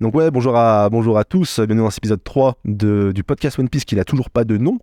[0.00, 3.58] Donc ouais, bonjour à, bonjour à tous, bienvenue dans cet épisode 3 de, du podcast
[3.58, 4.78] One Piece qui n'a toujours pas de nom.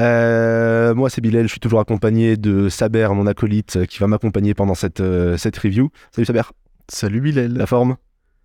[0.00, 4.54] Euh, moi c'est Bilal, je suis toujours accompagné de Saber, mon acolyte, qui va m'accompagner
[4.54, 5.90] pendant cette, euh, cette review.
[6.10, 6.42] Salut Saber,
[6.88, 7.52] Salut Bilal.
[7.52, 7.96] la forme?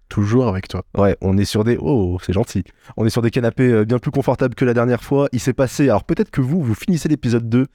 [0.10, 0.84] Toujours avec toi.
[0.96, 1.78] Ouais, on est sur des...
[1.80, 2.66] Oh, c'est gentil.
[2.98, 5.28] On est sur des canapés euh, bien plus confortables que la dernière fois.
[5.32, 5.86] Il s'est passé...
[5.86, 7.66] Alors peut-être que vous, vous finissez l'épisode 2.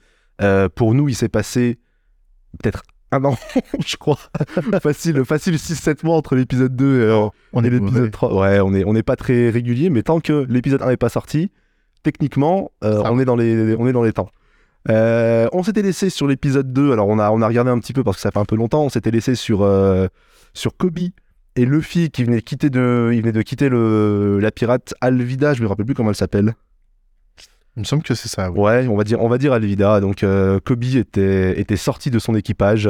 [0.41, 1.79] Euh, pour nous, il s'est passé
[2.61, 3.37] peut-être un an,
[3.85, 4.17] je crois.
[4.81, 8.09] facile, facile 6-7 mois entre l'épisode 2 et, euh, On et est l'épisode mauvais.
[8.11, 8.33] 3.
[8.33, 11.09] Ouais, on est, on n'est pas très régulier, mais tant que l'épisode 1 n'est pas
[11.09, 11.51] sorti,
[12.03, 14.29] techniquement, euh, on, est dans les, on est dans les temps.
[14.89, 17.93] Euh, on s'était laissé sur l'épisode 2, alors on a, on a regardé un petit
[17.93, 19.67] peu parce que ça fait un peu longtemps, on s'était laissé sur,
[20.53, 20.99] sur Kobe
[21.57, 25.53] et Luffy qui venait de quitter, de, il venait de quitter le, la pirate Alvida,
[25.53, 26.55] je me rappelle plus comment elle s'appelle.
[27.77, 28.49] Il me semble que c'est ça.
[28.49, 30.01] Ouais, on va dire, on va dire.
[30.01, 32.89] Donc euh, Kobe était, était sorti de son équipage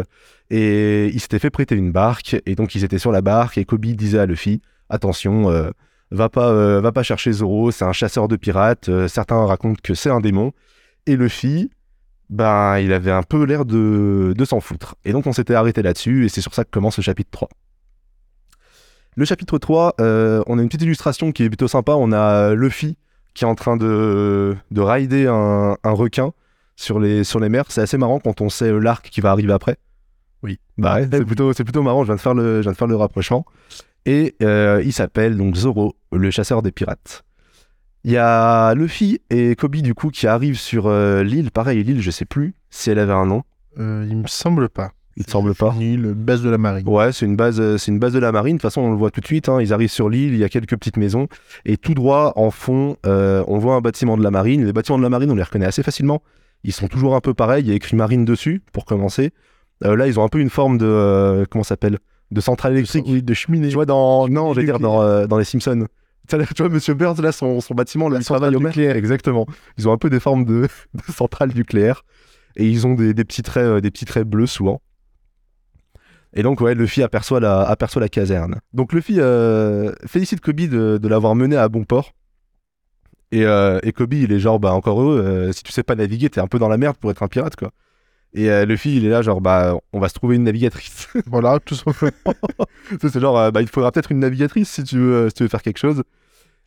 [0.50, 3.66] et il s'était fait prêter une barque et donc ils étaient sur la barque et
[3.66, 5.72] Kobe disait à Luffy attention, euh,
[6.10, 8.90] va pas, euh, va pas chercher Zoro, c'est un chasseur de pirates.
[9.10, 10.54] certains racontent que c'est un démon
[11.06, 11.70] et Luffy,
[12.30, 14.96] ben il avait un peu l'air de, de s'en foutre.
[15.04, 17.50] Et donc on s'était arrêté là-dessus et c'est sur ça que commence le chapitre 3.
[19.18, 21.92] Le chapitre 3, euh, on a une petite illustration qui est plutôt sympa.
[21.92, 22.96] On a Luffy
[23.38, 26.34] qui est en train de, de rider un, un requin
[26.76, 27.66] sur les, sur les mers.
[27.70, 29.78] C'est assez marrant quand on sait euh, l'arc qui va arriver après.
[30.42, 30.60] Oui.
[30.80, 32.78] Bah ouais, c'est plutôt, c'est plutôt marrant, je viens de faire le, je viens de
[32.78, 33.46] faire le rapprochement.
[34.08, 37.24] Et euh, il s'appelle donc Zoro, le chasseur des pirates.
[38.04, 41.52] Il y a Luffy et Kobe du coup qui arrivent sur euh, l'île.
[41.52, 43.44] Pareil, l'île, je sais plus si elle avait un nom.
[43.78, 44.94] Euh, il me semble pas.
[45.20, 46.88] Il te semble pas Ni le base de la marine.
[46.88, 48.58] Ouais, c'est une base, euh, c'est une base de la marine.
[48.58, 49.50] De toute façon, on le voit tout de suite.
[49.50, 51.28] hein, Ils arrivent sur l'île, il y a quelques petites maisons
[51.66, 54.64] et tout droit en fond, euh, on voit un bâtiment de la marine.
[54.64, 56.22] Les bâtiments de la marine, on les reconnaît assez facilement.
[56.64, 57.64] Ils sont toujours un peu pareils.
[57.64, 59.32] Il y a écrit marine dessus pour commencer.
[59.84, 61.98] Euh, là, ils ont un peu une forme de euh, comment ça s'appelle?
[62.30, 63.06] De centrale électrique.
[63.08, 63.70] Oui, de cheminée.
[63.70, 65.88] Tu vois dans non, j'allais dire dans, dans les Simpsons.
[66.30, 69.46] Tu vois, Monsieur Burns là, son, son bâtiment, là, il travaille au nucléaire, exactement.
[69.78, 72.04] Ils ont un peu des formes de, de centrales nucléaires
[72.58, 74.82] et ils ont des, des petits traits, euh, des petits traits bleus souvent.
[76.34, 78.60] Et donc, ouais, Luffy aperçoit la, aperçoit la caserne.
[78.74, 82.14] Donc, Luffy euh, félicite Kobe de, de l'avoir mené à bon port.
[83.32, 85.96] Et, euh, et Kobe, il est genre, bah, encore heureux, euh, si tu sais pas
[85.96, 87.72] naviguer, t'es un peu dans la merde pour être un pirate, quoi.
[88.34, 91.08] Et euh, Luffy, il est là, genre, bah, on va se trouver une navigatrice.
[91.26, 92.12] Voilà, tout simplement.
[93.02, 95.50] C'est genre, euh, bah, il faudra peut-être une navigatrice si tu veux, si tu veux
[95.50, 96.04] faire quelque chose.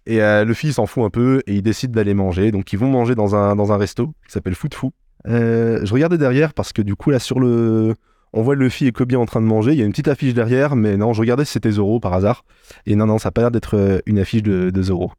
[0.06, 2.50] Et Luffy, il s'en fout un peu et il décide d'aller manger.
[2.50, 4.92] Donc, ils vont manger dans un, dans un resto qui s'appelle Foot Foo.
[5.27, 7.94] Euh, je regardais derrière parce que du coup, là, sur le.
[8.32, 9.72] On voit Luffy et Kobe en train de manger.
[9.72, 12.12] Il y a une petite affiche derrière, mais non, je regardais si c'était Zoro par
[12.12, 12.44] hasard.
[12.86, 15.12] Et non, non, ça a pas l'air d'être euh, une affiche de, Zoro.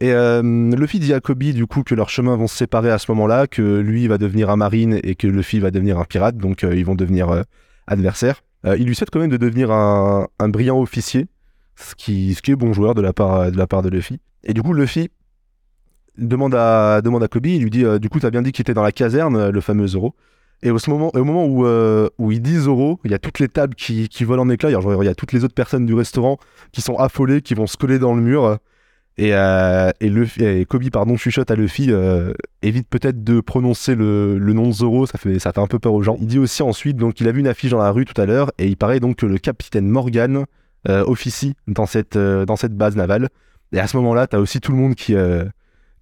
[0.00, 2.98] Et euh, Luffy dit à Kobe, du coup, que leurs chemins vont se séparer à
[2.98, 6.36] ce moment-là, que lui va devenir un marine et que Luffy va devenir un pirate.
[6.36, 7.44] Donc, euh, ils vont devenir
[7.86, 8.42] adversaires.
[8.64, 11.28] Il lui souhaite quand même de devenir un, brillant officier,
[11.76, 14.18] ce qui, est bon joueur de la part de, la part Luffy.
[14.42, 15.08] Et du coup, Luffy
[16.18, 18.74] demande à, demande à Kobe, il lui dit Du coup, t'as bien dit qu'il était
[18.74, 20.16] dans la caserne, le fameux Zoro.
[20.62, 24.08] Et au, moment, euh, où il dit Zoro, il y a toutes les tables qui,
[24.22, 24.70] volent en éclats.
[24.70, 26.38] Il y a toutes les autres personnes du restaurant
[26.72, 28.58] qui sont affolées, qui vont se coller dans le mur.
[29.18, 34.38] Et, euh, et, et Kobe pardon, chuchote à Luffy euh, évite peut-être de prononcer le,
[34.38, 36.16] nom de Zoro, ça fait, ça fait un peu peur aux gens.
[36.20, 38.26] Il dit aussi ensuite donc il a vu une affiche dans la rue tout à
[38.26, 40.44] l'heure et il paraît donc que le capitaine Morgan
[40.86, 43.28] officie dans cette, dans cette base navale.
[43.72, 45.14] Et à ce moment-là, t'as aussi tout le monde qui,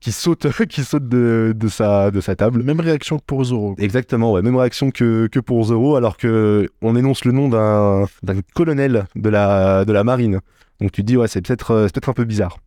[0.05, 2.63] qui saute, qui saute de, de, sa, de sa table.
[2.63, 3.75] Même réaction que pour Zoro.
[3.79, 8.07] Exactement, ouais, même réaction que, que pour Zoro, alors que on énonce le nom d'un
[8.55, 10.41] colonel de la, de la marine.
[10.81, 12.59] Donc tu te dis, ouais, c'est peut-être euh, c'est peut-être un peu bizarre.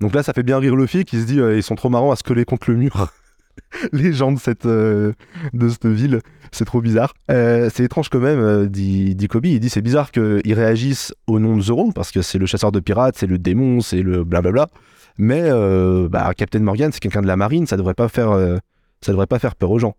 [0.00, 2.12] Donc là, ça fait bien rire Luffy qui se dit, euh, ils sont trop marrants
[2.12, 3.08] à se coller contre le mur.
[3.92, 5.12] Les gens de cette, euh,
[5.52, 6.20] de cette ville,
[6.52, 7.12] c'est trop bizarre.
[7.28, 9.46] Euh, c'est étrange quand même, dit, dit Kobe.
[9.46, 12.70] Il dit, c'est bizarre qu'ils réagissent au nom de Zoro, parce que c'est le chasseur
[12.70, 14.68] de pirates, c'est le démon, c'est le blablabla.
[15.18, 18.58] Mais euh, bah, Captain Morgan, c'est quelqu'un de la marine, ça devrait pas faire, euh,
[19.00, 19.94] ça devrait pas faire peur aux gens.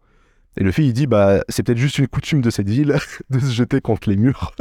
[0.57, 2.95] Et Luffy, il dit, bah, c'est peut-être juste une coutume de cette ville
[3.29, 4.53] de se jeter contre les murs.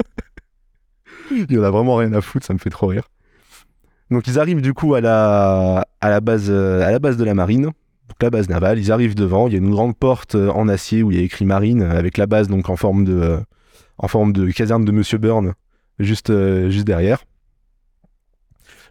[1.30, 3.08] il en a vraiment rien à foutre, ça me fait trop rire.
[4.10, 7.25] Donc ils arrivent du coup à la, à la, base, euh, à la base de
[7.25, 8.78] la marine, donc la base navale.
[8.78, 11.25] Ils arrivent devant, il y a une grande porte en acier où il y a
[11.25, 13.38] écrit marine, avec la base donc en forme de,
[13.96, 15.55] en forme de caserne de Monsieur Burn,
[15.98, 16.31] juste,
[16.69, 17.25] juste derrière.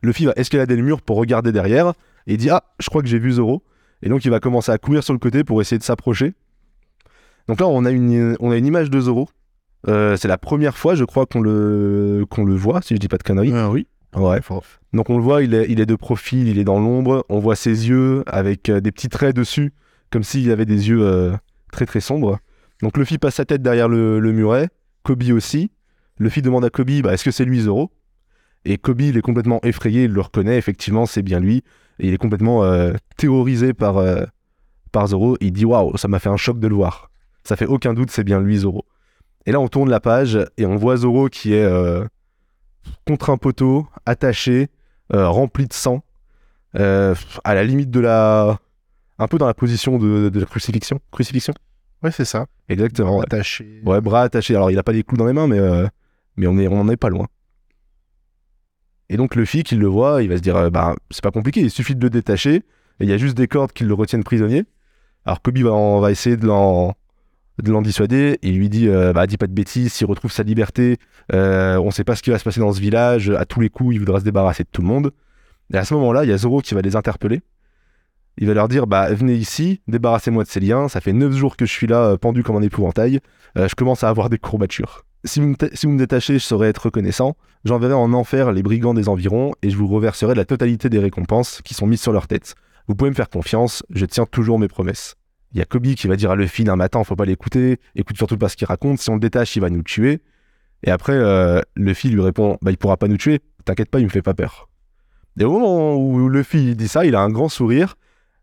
[0.03, 1.89] Luffy va escalader le mur pour regarder derrière,
[2.27, 3.63] et il dit, ah, je crois que j'ai vu Zoro.
[4.03, 6.33] Et donc il va commencer à courir sur le côté pour essayer de s'approcher.
[7.47, 9.29] Donc là, on a une, on a une image de Zoro.
[9.87, 13.07] Euh, c'est la première fois, je crois, qu'on le, qu'on le voit, si je dis
[13.07, 13.51] pas de conneries.
[13.51, 13.87] Euh, oui.
[14.15, 14.39] Ouais.
[14.93, 17.25] Donc on le voit, il est, il est de profil, il est dans l'ombre.
[17.29, 19.73] On voit ses yeux avec euh, des petits traits dessus,
[20.09, 21.31] comme s'il avait des yeux euh,
[21.71, 22.39] très très sombres.
[22.81, 24.69] Donc Luffy passe sa tête derrière le, le muret,
[25.03, 25.71] Kobe aussi.
[26.19, 27.91] Luffy demande à Kobe, bah, est-ce que c'est lui Zoro
[28.65, 31.63] Et Kobe, il est complètement effrayé, il le reconnaît, effectivement, c'est bien lui.
[31.99, 34.23] Et il est complètement euh, terrorisé par, euh,
[34.91, 35.37] par Zoro.
[35.41, 37.09] Il dit Waouh, ça m'a fait un choc de le voir.
[37.43, 38.85] Ça fait aucun doute, c'est bien lui, Zoro.
[39.45, 42.05] Et là, on tourne la page et on voit Zoro qui est euh,
[43.07, 44.69] contre un poteau, attaché,
[45.13, 46.03] euh, rempli de sang,
[46.73, 47.15] à
[47.55, 48.59] la limite de la.
[49.17, 50.99] Un peu dans la position de, de la crucifixion.
[51.11, 51.53] Crucifixion
[52.01, 52.47] Ouais, c'est ça.
[52.69, 53.17] Exactement.
[53.17, 53.25] ouais.
[53.25, 53.81] Attaché.
[53.85, 54.55] Ouais, bras attachés.
[54.55, 55.59] Alors, il a pas des clous dans les mains, mais,
[56.37, 57.27] mais on, est, on en est pas loin.
[59.11, 61.31] Et donc, le flic, il le voit, il va se dire, euh, bah, c'est pas
[61.31, 62.63] compliqué, il suffit de le détacher,
[63.01, 64.63] il y a juste des cordes qui le retiennent prisonnier.
[65.25, 66.95] Alors, Kobe va, essayer de l'en,
[67.61, 70.43] de l'en dissuader, il lui dit, euh, bah, dis pas de bêtises, s'il retrouve sa
[70.43, 70.97] liberté,
[71.33, 73.69] euh, on sait pas ce qui va se passer dans ce village, à tous les
[73.69, 75.11] coups, il voudra se débarrasser de tout le monde.
[75.73, 77.41] Et à ce moment-là, il y a Zoro qui va les interpeller.
[78.37, 81.57] Il va leur dire, bah, venez ici, débarrassez-moi de ces liens, ça fait 9 jours
[81.57, 83.19] que je suis là, euh, pendu comme un épouvantail,
[83.57, 85.03] je commence à avoir des courbatures.
[85.23, 87.35] Si vous, me ta- si vous me détachez, je saurais être reconnaissant.
[87.63, 91.61] J'enverrai en enfer les brigands des environs et je vous reverserai la totalité des récompenses
[91.63, 92.55] qui sont mises sur leur tête.
[92.87, 95.15] Vous pouvez me faire confiance, je tiens toujours mes promesses.
[95.53, 98.17] Il y a Kobe qui va dire à Luffy d'un matin, faut pas l'écouter, écoute
[98.17, 100.21] surtout pas ce qu'il raconte, si on le détache, il va nous tuer.
[100.83, 104.05] Et après, euh, Luffy lui répond, bah il pourra pas nous tuer, t'inquiète pas, il
[104.05, 104.69] me fait pas peur.
[105.39, 107.95] Et au moment où Luffy dit ça, il a un grand sourire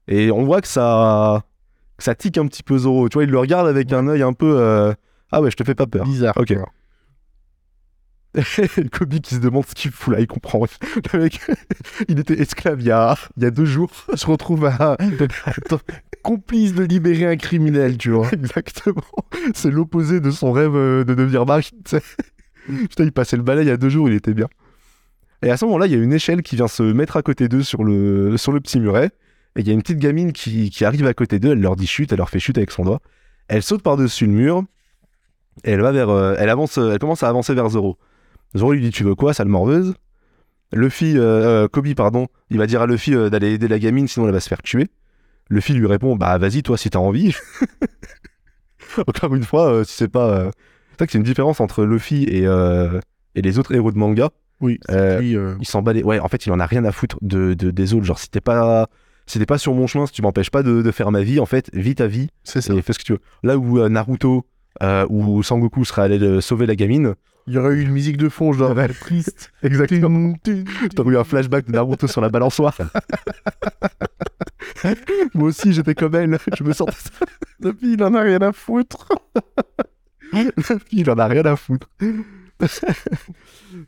[0.07, 1.43] et on voit que ça,
[1.97, 3.09] que ça tique un petit peu Zoro.
[3.09, 4.93] Tu vois, il le regarde avec un œil un peu, euh,
[5.31, 6.05] ah ouais, je te fais pas peur.
[6.05, 6.37] Bizarre.
[6.37, 6.55] Ok.
[8.93, 10.67] Kobe qui se demande ce qu'il fout là, il comprend.
[11.13, 11.41] Le mec,
[12.09, 13.91] il était esclave il y a, il y a deux jours.
[14.15, 14.97] se retrouve à
[15.45, 15.81] Attends,
[16.23, 18.29] complice de libérer un criminel, tu vois.
[18.33, 19.03] Exactement.
[19.55, 21.45] C'est l'opposé de son rêve euh, de devenir
[21.85, 22.03] sais.
[22.67, 24.49] Putain, il passait le balai il y a deux jours, il était bien.
[25.43, 27.49] Et à ce moment-là, il y a une échelle qui vient se mettre à côté
[27.49, 29.11] d'eux sur le, sur le petit muret.
[29.57, 31.77] Et il y a une petite gamine qui, qui arrive à côté d'eux, elle leur
[31.77, 33.01] dit chute, elle leur fait chute avec son doigt.
[33.49, 34.65] Elle saute par-dessus le mur.
[35.65, 36.09] Et elle va vers.
[36.11, 37.99] euh, elle avance, elle commence à avancer vers Zoro.
[38.57, 39.95] Zoro lui dit Tu veux quoi, sale morveuse?
[40.73, 44.07] Luffy, euh, euh, Kobe, pardon, il va dire à Luffy euh, d'aller aider la gamine,
[44.07, 44.89] sinon elle va se faire tuer.
[45.51, 47.35] Luffy lui répond Bah vas-y, toi, si t'as envie.
[49.07, 50.29] Encore une fois, euh, si c'est pas.
[50.31, 50.51] euh,
[50.91, 53.01] C'est vrai que c'est une différence entre Luffy et, euh,
[53.35, 54.31] et les autres héros de manga.
[54.61, 54.79] Oui.
[54.91, 56.91] Euh, Lui, euh, Il s'en bat les- Ouais, en fait, il en a rien à
[56.93, 58.05] foutre de, de- des autres.
[58.05, 58.89] Genre, si t'es pas.
[59.27, 61.39] Si t'es pas sur mon chemin, si tu m'empêches pas de, de faire ma vie,
[61.39, 62.73] en fait, vis ta vie c'est ça.
[62.73, 63.21] et fais ce que tu veux.
[63.43, 64.47] Là où euh, Naruto
[64.83, 67.15] euh, ou Sangoku serait allé euh, sauver la gamine,
[67.47, 68.89] Il y aurait eu une musique de fond, genre Ouais.
[69.01, 69.51] triste.
[69.63, 70.35] exactement.
[70.43, 72.77] T'as eu un flashback de Naruto sur la balançoire.
[75.35, 76.39] Moi aussi, j'étais comme elle.
[76.57, 77.11] Je me sentais ça.
[77.61, 79.09] Depuis, il en a rien à foutre.
[80.93, 81.89] Il en a rien à foutre.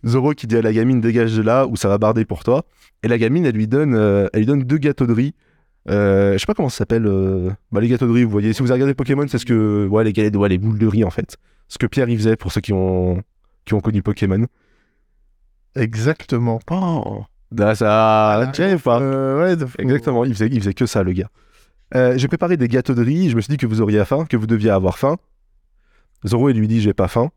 [0.07, 2.65] Zoro qui dit à la gamine dégage de là ou ça va barder pour toi.
[3.03, 5.35] Et la gamine, elle lui donne, euh, elle lui donne deux gâteaux de riz.
[5.89, 7.07] Euh, je sais pas comment ça s'appelle.
[7.07, 8.53] euh, Bah, les gâteaux de riz, vous voyez.
[8.53, 9.87] Si vous avez regardé Pokémon, c'est ce que.
[9.87, 11.37] Ouais, les galettes, ouais, les boules de riz en fait.
[11.69, 13.23] Ce que Pierre y faisait pour ceux qui ont,
[13.65, 14.47] qui ont connu Pokémon.
[15.77, 16.61] Exactement.
[16.71, 17.23] Oh.
[17.59, 18.51] Ah, ça.
[18.53, 19.01] Tiens, enfin.
[19.01, 21.29] Euh, ouais, de- Exactement, il faisait, il faisait que ça, le gars.
[21.95, 24.25] Euh, j'ai préparé des gâteaux de riz, je me suis dit que vous auriez faim,
[24.25, 25.17] que vous deviez avoir faim.
[26.27, 27.31] Zoro, il lui dit j'ai pas faim.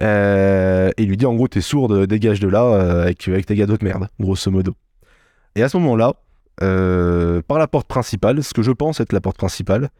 [0.00, 3.46] Euh, et il lui dit en gros t'es sourde, dégage de là euh, avec, avec
[3.46, 4.74] tes gâteaux de merde, grosso modo.
[5.54, 6.14] Et à ce moment-là,
[6.58, 9.90] par la porte principale, ce que je pense être la porte principale,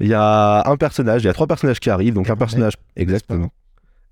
[0.00, 2.74] il y a un personnage, il y a trois personnages qui arrivent, donc un personnage
[2.96, 3.50] exactement,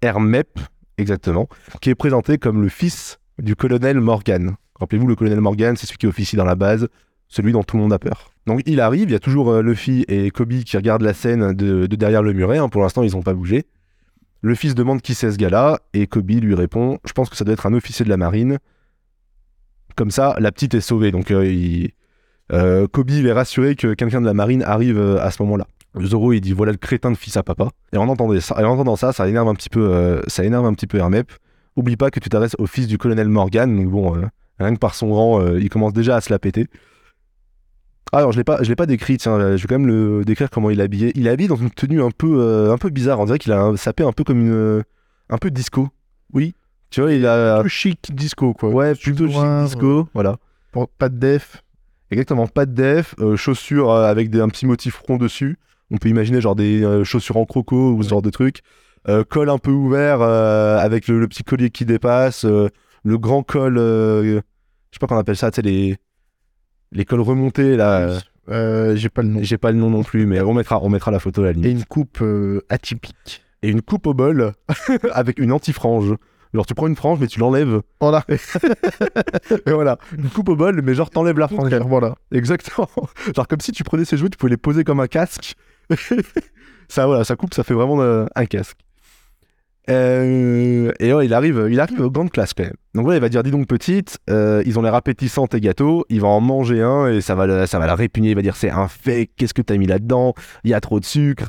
[0.03, 0.59] Hermep,
[0.99, 1.49] exactement,
[1.81, 4.57] qui est présenté comme le fils du colonel Morgan.
[4.81, 6.89] Rappelez-vous, le colonel Morgan, c'est celui qui officie dans la base,
[7.29, 8.31] celui dont tout le monde a peur.
[8.47, 11.53] Donc il arrive, il y a toujours euh, Luffy et Kobe qui regardent la scène
[11.53, 13.67] de, de derrière le muret, hein, pour l'instant ils n'ont pas bougé.
[14.43, 17.45] Le fils demande qui c'est ce gars-là, et Kobe lui répond Je pense que ça
[17.45, 18.59] doit être un officier de la marine.
[19.97, 21.11] Comme ça, la petite est sauvée.
[21.11, 21.91] Donc euh, il-
[22.53, 25.67] euh, Kobe est rassuré que quelqu'un de la marine arrive euh, à ce moment-là.
[26.03, 27.71] Zoro il dit voilà le crétin de fils à papa.
[27.93, 28.39] Et en entendant
[28.97, 31.33] ça, ça, énerve un petit peu, ça énerve un petit peu Hermep.
[31.75, 33.75] Oublie pas que tu t'adresses au fils du colonel Morgan.
[33.75, 34.15] Donc bon,
[34.59, 36.67] rien que par son rang, il commence déjà à se la péter.
[38.13, 39.17] Ah, alors je l'ai pas, je l'ai pas décrit.
[39.17, 41.13] Tiens, je vais quand même le décrire comment il est habillé.
[41.17, 43.19] Il est habillé dans une tenue un peu, un peu bizarre.
[43.19, 44.83] On dirait qu'il a sapé un peu comme une,
[45.31, 45.89] un peu disco.
[46.35, 46.55] Oui.
[46.91, 48.71] Tu vois, il a, peu chic disco, quoi.
[48.71, 50.09] ouais, plutôt chic noir, disco.
[50.15, 50.37] Voilà.
[50.99, 51.63] Pas de def.
[52.11, 55.59] Exactement, pas de def, euh, chaussures euh, avec des, un petit motif rond dessus.
[55.91, 58.61] On peut imaginer genre des euh, chaussures en croco ou ce genre de truc.
[59.09, 62.45] Euh, col un peu ouvert euh, avec le, le petit collier qui dépasse.
[62.45, 62.69] euh,
[63.05, 64.41] le grand col, euh, je
[64.93, 65.97] sais pas qu'on appelle ça, tu sais, les,
[66.93, 68.01] les cols remontés là.
[68.01, 69.41] euh, Euh, J'ai pas le nom.
[69.43, 71.53] J'ai pas le nom non plus, mais on mettra, on mettra la photo à la
[71.53, 71.67] limite.
[71.67, 73.43] Et une coupe euh, atypique.
[73.63, 74.53] Et une coupe au bol
[75.13, 76.15] avec une anti-frange.
[76.57, 77.83] Genre tu prends une frange mais tu l'enlèves.
[78.01, 78.25] Voilà.
[79.67, 81.73] Et voilà, une coupe au bol mais genre t'enlèves la frange.
[81.87, 82.15] Voilà.
[82.33, 82.89] Exactement.
[83.35, 85.55] Genre comme si tu prenais ces jouets, tu pouvais les poser comme un casque.
[86.89, 88.79] ça voilà, ça coupe, ça fait vraiment euh, un casque.
[89.89, 92.75] Euh, et ouais, il arrive, il arrive aux grandes classes quand même.
[92.95, 96.05] Donc voilà, il va dire dis donc petite, euh, ils ont l'air appétissants tes gâteaux,
[96.09, 98.31] il va en manger un et ça va, ça va la répugner.
[98.31, 100.35] Il va dire c'est un fake, qu'est-ce que t'as mis là-dedans?
[100.65, 101.49] Il y a trop de sucre.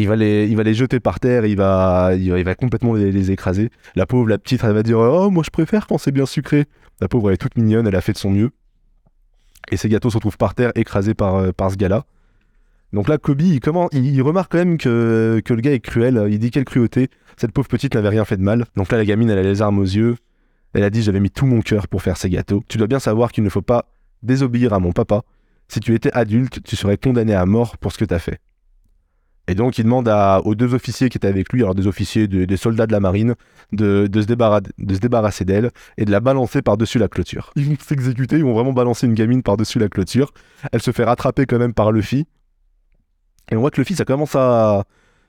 [0.00, 2.14] Il va les, jeter par terre, il va,
[2.58, 3.70] complètement les, écraser.
[3.94, 6.64] La pauvre, la petite, elle va dire oh moi je préfère quand c'est bien sucré.
[7.00, 8.50] La pauvre, elle est toute mignonne, elle a fait de son mieux.
[9.70, 12.04] Et ces gâteaux se retrouvent par terre, écrasés par, euh, par ce gars-là.
[12.94, 16.26] Donc là, Kobe, il, comment, il, remarque quand même que, que le gars est cruel.
[16.30, 17.08] Il dit quelle cruauté.
[17.36, 18.64] Cette pauvre petite n'avait rien fait de mal.
[18.76, 20.16] Donc là, la gamine, elle a les armes aux yeux.
[20.72, 22.62] Elle a dit J'avais mis tout mon cœur pour faire ces gâteaux.
[22.68, 23.86] Tu dois bien savoir qu'il ne faut pas
[24.22, 25.22] désobéir à mon papa.
[25.68, 28.40] Si tu étais adulte, tu serais condamné à mort pour ce que tu as fait.
[29.50, 30.08] Et donc, il demande
[30.44, 33.00] aux deux officiers qui étaient avec lui, alors des officiers, de- des soldats de la
[33.00, 33.34] marine,
[33.72, 37.50] de, se, débarrasser d'elle et de la balancer par-dessus la clôture.
[37.56, 40.32] Ils vont s'exécuter, ils vont vraiment balancer une gamine par-dessus la clôture.
[40.70, 42.26] Elle se fait rattraper quand même par Luffy.
[43.50, 44.84] Et on voit que Luffy, ça commence à.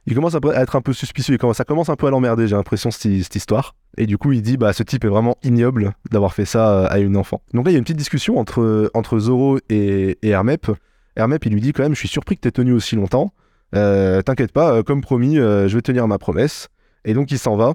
[0.06, 2.92] Il commence à être un peu suspicieux, ça commence un peu à l'emmerder, j'ai l'impression,
[2.92, 3.76] cette, cette histoire.
[3.98, 6.88] Et du coup, il dit, bah, ce type est vraiment ignoble d'avoir fait ça euh,
[6.92, 7.42] à une enfant.
[7.56, 10.72] Donc là, il y a une petite discussion entre, entre Zoro et, et Hermep.
[11.16, 13.34] Hermep, il lui dit quand même, je suis surpris que t'aies tenu aussi longtemps.
[13.76, 16.70] Euh, T'inquiète pas, euh, comme promis, euh, je vais tenir ma promesse.
[17.06, 17.74] Et donc, il s'en va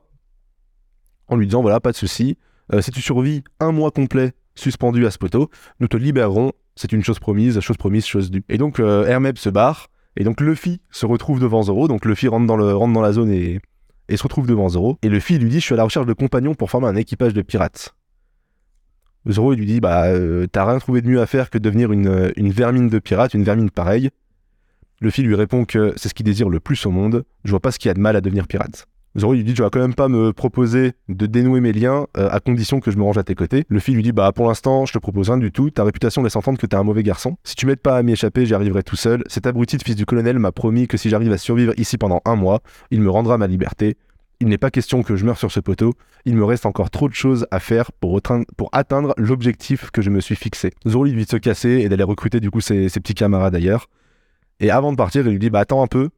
[1.28, 2.38] en lui disant, voilà, pas de souci.
[2.80, 6.52] Si tu survis un mois complet suspendu à ce poteau, nous te libérerons.
[6.74, 8.44] C'est une chose promise, chose promise, chose due.
[8.48, 9.88] Et donc, Hermep se barre.
[10.16, 11.86] Et donc Luffy se retrouve devant Zoro.
[11.86, 13.60] Donc Luffy rentre dans, la zone et,
[14.14, 14.98] se retrouve devant Zoro.
[15.02, 17.34] Et Luffy lui dit Je suis à la recherche de compagnons pour former un équipage
[17.34, 17.94] de pirates.
[19.28, 20.06] Zoro lui dit Bah,
[20.50, 23.34] t'as rien trouvé de mieux à faire que de devenir une, une vermine de pirate,
[23.34, 24.10] une vermine pareille.
[25.00, 27.24] Luffy lui répond que c'est ce qu'il désire le plus au monde.
[27.44, 28.86] Je vois pas ce qu'il y a de mal à devenir pirate.
[29.18, 32.28] Zoro lui dit Tu vas quand même pas me proposer de dénouer mes liens euh,
[32.30, 33.64] à condition que je me range à tes côtés.
[33.70, 35.70] Luffy lui dit Bah, pour l'instant, je te propose rien du tout.
[35.70, 37.36] Ta réputation laisse entendre que t'es un mauvais garçon.
[37.44, 39.22] Si tu m'aides pas à m'y échapper, j'y arriverai tout seul.
[39.26, 42.20] Cet abruti de fils du colonel m'a promis que si j'arrive à survivre ici pendant
[42.24, 42.60] un mois,
[42.90, 43.96] il me rendra ma liberté.
[44.40, 45.94] Il n'est pas question que je meure sur ce poteau.
[46.26, 48.20] Il me reste encore trop de choses à faire pour
[48.72, 50.72] atteindre l'objectif que je me suis fixé.
[50.86, 53.54] Zoro lui dit de se casser et d'aller recruter du coup ses, ses petits camarades
[53.54, 53.86] ailleurs.
[54.60, 56.08] Et avant de partir, il lui dit Bah, attends un peu.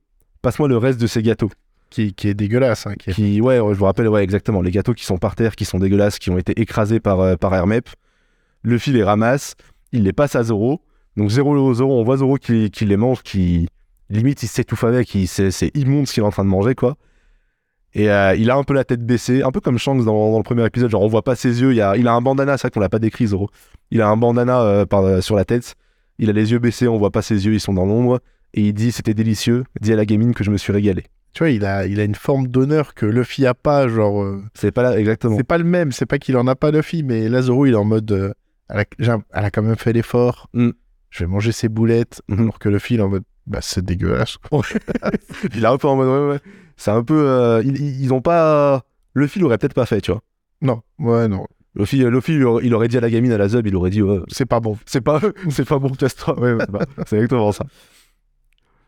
[0.43, 1.51] Passe-moi le reste de ces gâteaux.
[1.91, 2.87] Qui, qui est dégueulasse.
[2.87, 5.35] hein, qui est- Qui, ouais, je vous rappelle, ouais, exactement, les gâteaux qui sont par
[5.35, 7.89] terre, qui sont dégueulasses, qui ont été écrasés par, euh, par Hermep.
[8.63, 9.55] Luffy les ramasse,
[9.93, 10.83] il les passe à Zoro.
[11.17, 13.69] Donc Zoro, Zoro on voit Zoro qui, qui les mange, qui
[14.11, 16.97] limite il s'étouffe avec, c'est c'est immonde ce qu'il est en train de manger, quoi.
[17.95, 20.37] Et euh, il a un peu la tête baissée, un peu comme Shanks dans, dans
[20.37, 22.59] le premier épisode, genre on voit pas ses yeux, il, a, il a un bandana,
[22.59, 23.49] c'est vrai qu'on l'a pas décrit Zoro.
[23.91, 25.75] Il a un bandana euh, par, euh, sur la tête,
[26.19, 28.21] il a les yeux baissés, on voit pas ses yeux, ils sont dans l'ombre.
[28.55, 31.05] Et il dit c'était délicieux, dis à la gamine que je me suis régalé.
[31.35, 33.87] Tu vois, il a, il a une forme d'honneur que Luffy a pas.
[33.89, 35.37] Genre, euh, C'est pas là, exactement.
[35.37, 35.93] c'est pas le même.
[35.93, 38.11] C'est pas qu'il en a pas Luffy, mais là, Zoro, il est en mode.
[38.11, 38.33] euh,
[38.71, 40.49] elle, a, j'ai un- elle a quand même fait l'effort.
[40.55, 40.71] Mm.
[41.11, 42.23] Je vais manger ses boulettes.
[42.29, 42.41] Mhm.
[42.41, 43.25] Alors que Luffy, il est en mode.
[43.47, 44.37] Bah, c'est dégueulasse.
[45.55, 46.41] Il est un peu en mode ouais, ouais.
[46.77, 47.27] C'est un peu.
[47.29, 48.83] euh, ils, ils ils ont pas.
[49.15, 50.21] Le fil aurait peut-être pas fait, tu vois.
[50.61, 51.47] Non, ouais, non.
[51.79, 54.19] Luffy, Luffy, il aurait- dit à la gamine, à la Zub, il aurait dit ouais,
[54.29, 54.77] C'est pas bon.
[54.85, 55.21] c'est pas,
[55.51, 56.39] c'est pas bon, casse-toi.
[56.39, 56.65] Ouais, ouais,
[57.07, 57.65] c'est exactement ça.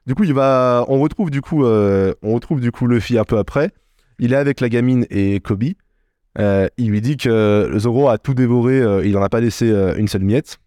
[0.06, 3.25] Du coup, il va, on retrouve du coup, euh, on retrouve du coup Luffy un
[3.25, 3.70] peu après.
[4.18, 5.64] Il est avec la gamine et Kobe.
[6.38, 9.70] Euh, il lui dit que Zoro a tout dévoré, euh, il en a pas laissé
[9.70, 10.59] euh, une seule miette.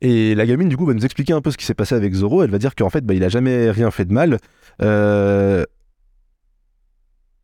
[0.00, 2.12] Et la gamine, du coup, va nous expliquer un peu ce qui s'est passé avec
[2.12, 2.42] Zoro.
[2.42, 4.38] Elle va dire qu'en fait, bah, il a jamais rien fait de mal.
[4.82, 5.64] Euh,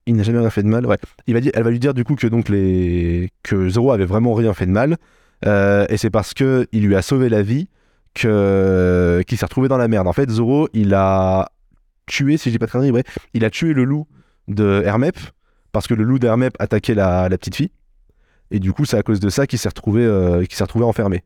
[0.09, 0.87] Il n'a jamais rien fait de mal.
[0.87, 0.97] Ouais.
[1.27, 4.07] Il va dire, elle va lui dire du coup que donc les que Zoro avait
[4.07, 4.97] vraiment rien fait de mal.
[5.45, 7.69] Euh, et c'est parce que il lui a sauvé la vie
[8.15, 10.09] que qu'il s'est retrouvé dans la merde.
[10.09, 11.51] En fait, Zoro, il a
[12.07, 14.07] tué, si je dis pas de conneries, ouais, il a tué le loup
[14.49, 15.17] de Hermep
[15.73, 17.71] parce que le loup d'Hermep attaquait la, la petite fille.
[18.51, 20.87] Et du coup, c'est à cause de ça qu'il s'est retrouvé, euh, qu'il s'est retrouvé
[20.87, 21.23] enfermé.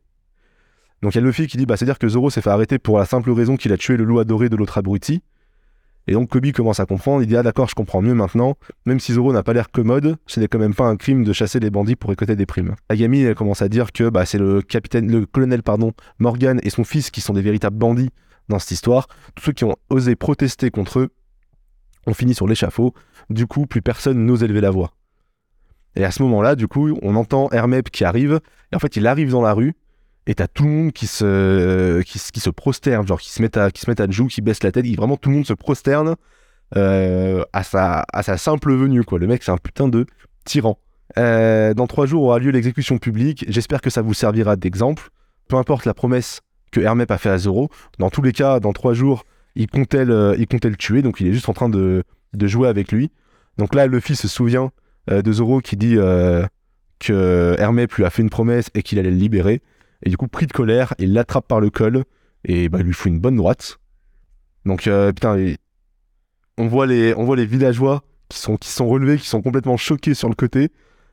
[1.01, 2.97] Donc il y a Luffy qui dit, bah, c'est-à-dire que Zoro s'est fait arrêter pour
[2.97, 5.21] la simple raison qu'il a tué le loup adoré de l'autre abruti.
[6.07, 8.55] Et donc Kobe commence à comprendre, il dit, ah d'accord, je comprends mieux maintenant.
[8.85, 11.31] Même si Zoro n'a pas l'air commode, ce n'est quand même pas un crime de
[11.31, 12.75] chasser les bandits pour récolter des primes.
[12.89, 16.69] Agami elle commence à dire que bah, c'est le capitaine, le colonel pardon, Morgan et
[16.69, 18.09] son fils qui sont des véritables bandits
[18.49, 19.07] dans cette histoire.
[19.35, 21.09] Tous ceux qui ont osé protester contre eux
[22.05, 22.93] ont fini sur l'échafaud.
[23.29, 24.91] Du coup, plus personne n'ose élever la voix.
[25.95, 28.39] Et à ce moment-là, du coup, on entend Hermep qui arrive.
[28.71, 29.73] Et en fait, il arrive dans la rue.
[30.25, 33.71] Et t'as tout le monde qui se, qui, se- prosterne, genre qui se met à,
[33.71, 34.85] qui genoux, qui baisse la tête.
[34.95, 36.15] Vraiment, tout le monde se prosterne
[36.77, 38.05] euh, à, sa,
[38.37, 39.01] simple venue.
[39.17, 40.05] Le mec, c'est un putain de
[40.45, 40.77] tyran.
[41.17, 43.45] Euh, dans trois jours aura lieu l'exécution publique.
[43.47, 45.09] J'espère que ça vous servira d'exemple.
[45.47, 47.69] Peu importe la promesse que Hermep a fait à Zoro.
[47.99, 49.25] Dans tous les cas, dans trois jours,
[49.55, 51.01] il comptait le, il comptait le tuer.
[51.01, 52.03] Donc il est juste en train de,
[52.41, 53.11] jouer avec lui.
[53.57, 54.71] Donc là, Luffy se souvient
[55.11, 56.45] euh, de Zoro qui dit euh,
[56.99, 59.61] que Hermep lui a fait une promesse et qu'il allait le libérer.
[60.03, 62.03] Et du coup, pris de colère, il l'attrape par le col
[62.45, 63.79] et bah, il lui fout une bonne droite.
[64.65, 65.55] Donc, euh, putain,
[66.57, 70.69] on voit les, villageois qui sont, sont relevés, qui sont complètement choqués sur le côté,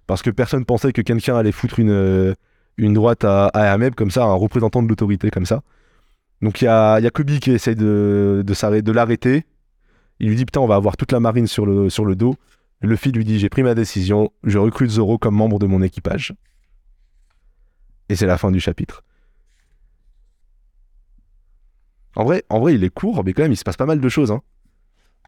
[0.07, 2.35] parce que personne pensait que quelqu'un allait foutre une, euh,
[2.79, 5.63] droite à, à Ahmed, comme ça, un représentant de l'autorité, comme ça.
[6.43, 9.45] Donc il y a, y Kobe qui essaie de, de, de l'arrêter.
[10.21, 12.35] Il lui dit Putain, on va avoir toute la marine sur le, sur le dos.
[12.83, 16.35] Luffy lui dit J'ai pris ma décision, je recrute Zoro comme membre de mon équipage.
[18.11, 19.03] Et c'est la fin du chapitre.
[22.17, 24.01] En vrai, en vrai, il est court, mais quand même, il se passe pas mal
[24.01, 24.31] de choses.
[24.33, 24.43] Hein.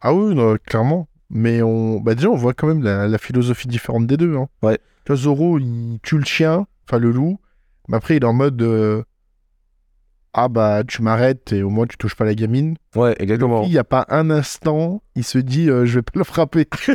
[0.01, 1.07] Ah oui, non, clairement.
[1.29, 1.99] Mais on...
[2.01, 4.35] bah déjà, on voit quand même la, la philosophie différente des deux.
[4.35, 4.47] Hein.
[4.61, 4.77] Ouais.
[5.05, 7.39] Tu vois, Zoro, il tue le chien, enfin le loup,
[7.87, 9.01] mais après, il est en mode euh,
[10.33, 12.75] Ah bah, tu m'arrêtes et au moins, tu touches pas la gamine.
[12.95, 13.63] Ouais, exactement.
[13.63, 16.67] Il n'y a pas un instant, il se dit euh, Je vais pas le frapper.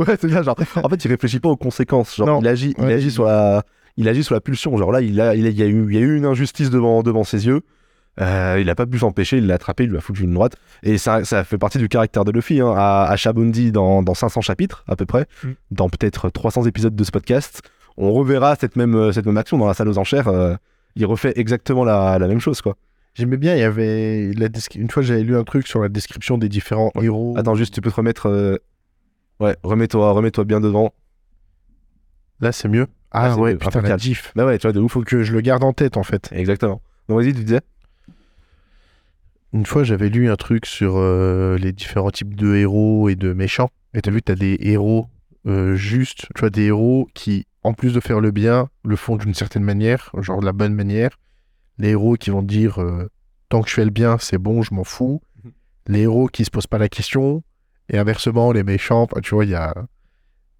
[0.00, 0.42] ouais, c'est bien.
[0.42, 2.16] Genre, en fait, il réfléchit pas aux conséquences.
[2.16, 2.40] Genre, Non.
[2.40, 2.94] il agit, il Ouais.
[2.94, 3.64] agit sur la,
[3.96, 4.76] il agit sur la pulsion.
[4.76, 6.24] Genre là, il a, il, a- il y a eu, il y a eu une
[6.26, 7.60] injustice devant, devant ses yeux.
[8.20, 9.38] Euh, il a pas pu s'empêcher.
[9.38, 10.56] Il l'a attrapé, il lui a foutu une droite.
[10.82, 12.60] Et ça, ça fait partie du caractère de Luffy.
[12.60, 15.48] Hein, à, à Shabondi dans, dans 500 chapitres à peu près, Mm.
[15.70, 17.62] dans peut-être 300 épisodes de ce podcast,
[17.96, 20.28] on reverra cette même, euh, cette même action dans la salle aux enchères.
[20.28, 20.54] euh,
[20.94, 22.76] il refait exactement la, la même chose, quoi.
[23.14, 24.32] J'aimais bien, il y avait.
[24.36, 27.34] La Une fois, j'avais lu un truc sur la description des différents héros.
[27.38, 28.26] Attends, juste, tu peux te remettre.
[28.28, 28.56] euh,
[29.40, 30.92] Ouais, remets-toi, remets-toi bien devant.
[32.40, 32.86] Là, c'est mieux.
[33.14, 34.32] Ah, Ah, ouais, putain, la gif.
[34.34, 34.92] Bah ouais, tu vois, de ouf.
[34.92, 36.30] Faut que je le garde en tête, en fait.
[36.32, 36.80] Exactement.
[37.08, 37.60] Donc vas-y, tu disais.
[39.52, 43.34] Une fois, j'avais lu un truc sur euh, les différents types de héros et de
[43.34, 43.68] méchants.
[43.92, 45.08] Et t'as vu, t'as des héros
[45.46, 49.16] euh, justes, tu vois, des héros qui, en plus de faire le bien, le font
[49.16, 51.10] d'une certaine manière, genre de la bonne manière.
[51.78, 53.10] Les héros qui vont dire euh,
[53.50, 55.20] tant que je fais le bien, c'est bon, je m'en fous.
[55.44, 55.50] Mhm.
[55.88, 57.42] Les héros qui se posent pas la question.
[57.90, 59.74] Et inversement, les méchants, tu vois, il y a.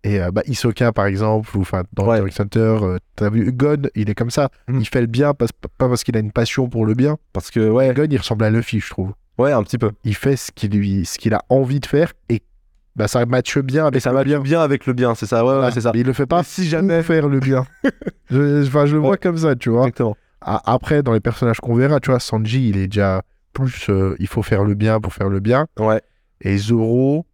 [0.04, 2.18] Et euh, bah, Hisoka, par exemple, ou enfin, dans Ouais.
[2.18, 4.50] Hunter Hunter, euh, t'as vu, God, il est comme ça.
[4.68, 4.80] Mhm.
[4.80, 5.46] Il fait le bien, pas,
[5.78, 7.18] pas parce qu'il a une passion pour le bien.
[7.32, 9.90] Parce que, ouais, God, il ressemble à Luffy, je trouve ouais, un petit peu.
[10.04, 12.42] il fait ce qu'il qu'il a envie de faire et
[12.94, 14.40] bah ça matche bien avec Et ça le bien.
[14.40, 15.92] bien avec le bien, c'est ça, ouais, ouais, c'est ça.
[15.94, 17.02] Mais il le fait pas Et si jamais.
[17.02, 17.64] faire le bien.
[18.30, 19.16] je, je le vois Ouais.
[19.18, 19.82] comme ça, tu vois.
[19.86, 20.16] Exactement.
[20.40, 24.26] Après, dans les personnages qu'on verra, tu vois, Sanji, il est déjà plus euh, il
[24.26, 25.66] faut faire le bien pour faire le bien.
[25.78, 26.02] Ouais.
[26.40, 27.24] Et Zoro,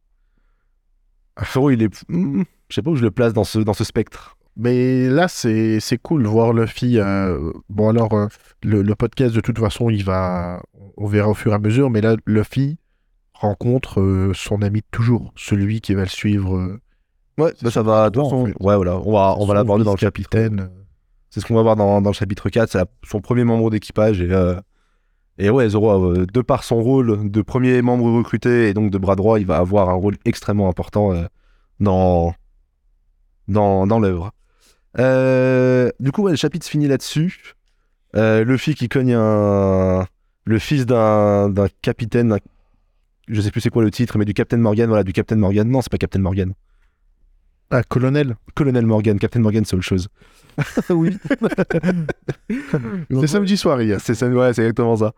[1.53, 2.05] Zoro, il est.
[2.69, 4.37] Je sais pas où je le place dans ce, dans ce spectre.
[4.57, 6.99] mais là, c'est cool voir Luffy.
[6.99, 8.27] euh, Bon, alors, euh,
[8.63, 10.63] le, le podcast, de toute façon, il va.
[10.97, 12.77] On verra au fur et à mesure, mais là, Luffy
[13.33, 16.79] rencontre euh, son ami de toujours, celui qui va le suivre.
[17.39, 18.11] Ouais, bah ça va.
[18.11, 18.55] De toute en façon, fait.
[18.61, 20.29] ouais, voilà, on va, on va l'aborder dans le chapitre.
[20.37, 20.71] vice-capitaine.
[21.31, 22.71] C'est ce qu'on va voir dans, dans le chapitre 4.
[22.71, 24.21] C'est son premier membre d'équipage.
[24.21, 24.31] Et,
[25.39, 29.15] et ouais, Zoro, de par son rôle de premier membre recruté et donc de bras
[29.15, 31.13] droit, il va avoir un rôle extrêmement important
[31.79, 32.35] dans,
[33.49, 34.33] dans, dans l'œuvre.
[34.99, 37.55] Euh, du coup, ouais, le chapitre se finit là-dessus.
[38.17, 40.07] Euh, Luffy qui cogne un.
[40.45, 42.29] Le fils d'un capitaine.
[42.29, 42.39] d'un-
[43.29, 44.89] Je sais plus c'est quoi le titre, mais du Captain Morgan.
[44.89, 45.69] Voilà, du Captain Morgan.
[45.69, 46.53] Non, c'est pas Captain Morgan.
[47.71, 48.35] Ah, colonel.
[48.55, 49.19] Colonel Morgan.
[49.19, 50.09] Captain Morgan, c'est autre chose.
[50.91, 51.17] oui.
[53.11, 54.01] C'est samedi soir hier.
[54.01, 55.13] C'est ça, ouais, c'est exactement ça.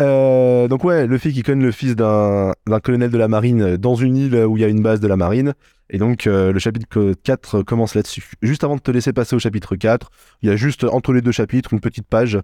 [0.00, 4.16] Euh, donc ouais, Luffy qui cogne le fils d'un colonel de la marine dans une
[4.16, 5.54] île où il y a une base de la marine.
[5.90, 8.32] Et donc euh, le chapitre 4 commence là-dessus.
[8.42, 10.10] Juste avant de te laisser passer au chapitre 4,
[10.42, 12.38] il y a juste entre les deux chapitres une petite page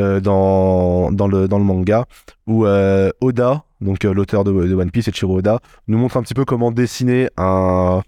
[0.00, 2.04] euh, dans, dans, le, dans le manga
[2.46, 6.44] où euh, Oda, donc l'auteur de, One Piece, Ichiro Oda, nous montre un petit peu
[6.44, 8.02] comment dessiner un,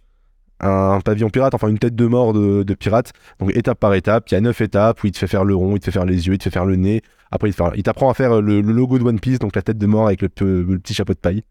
[0.58, 3.12] un pavillon pirate, enfin une tête de mort de, pirate.
[3.38, 5.54] Donc étape par étape, il y a neuf étapes où il te fait faire le
[5.54, 7.02] rond, il te fait faire les yeux, il te fait faire le nez.
[7.30, 10.06] Après, il t'apprend à faire le, logo de One Piece, donc la tête de mort
[10.06, 11.44] avec le petit chapeau de paille.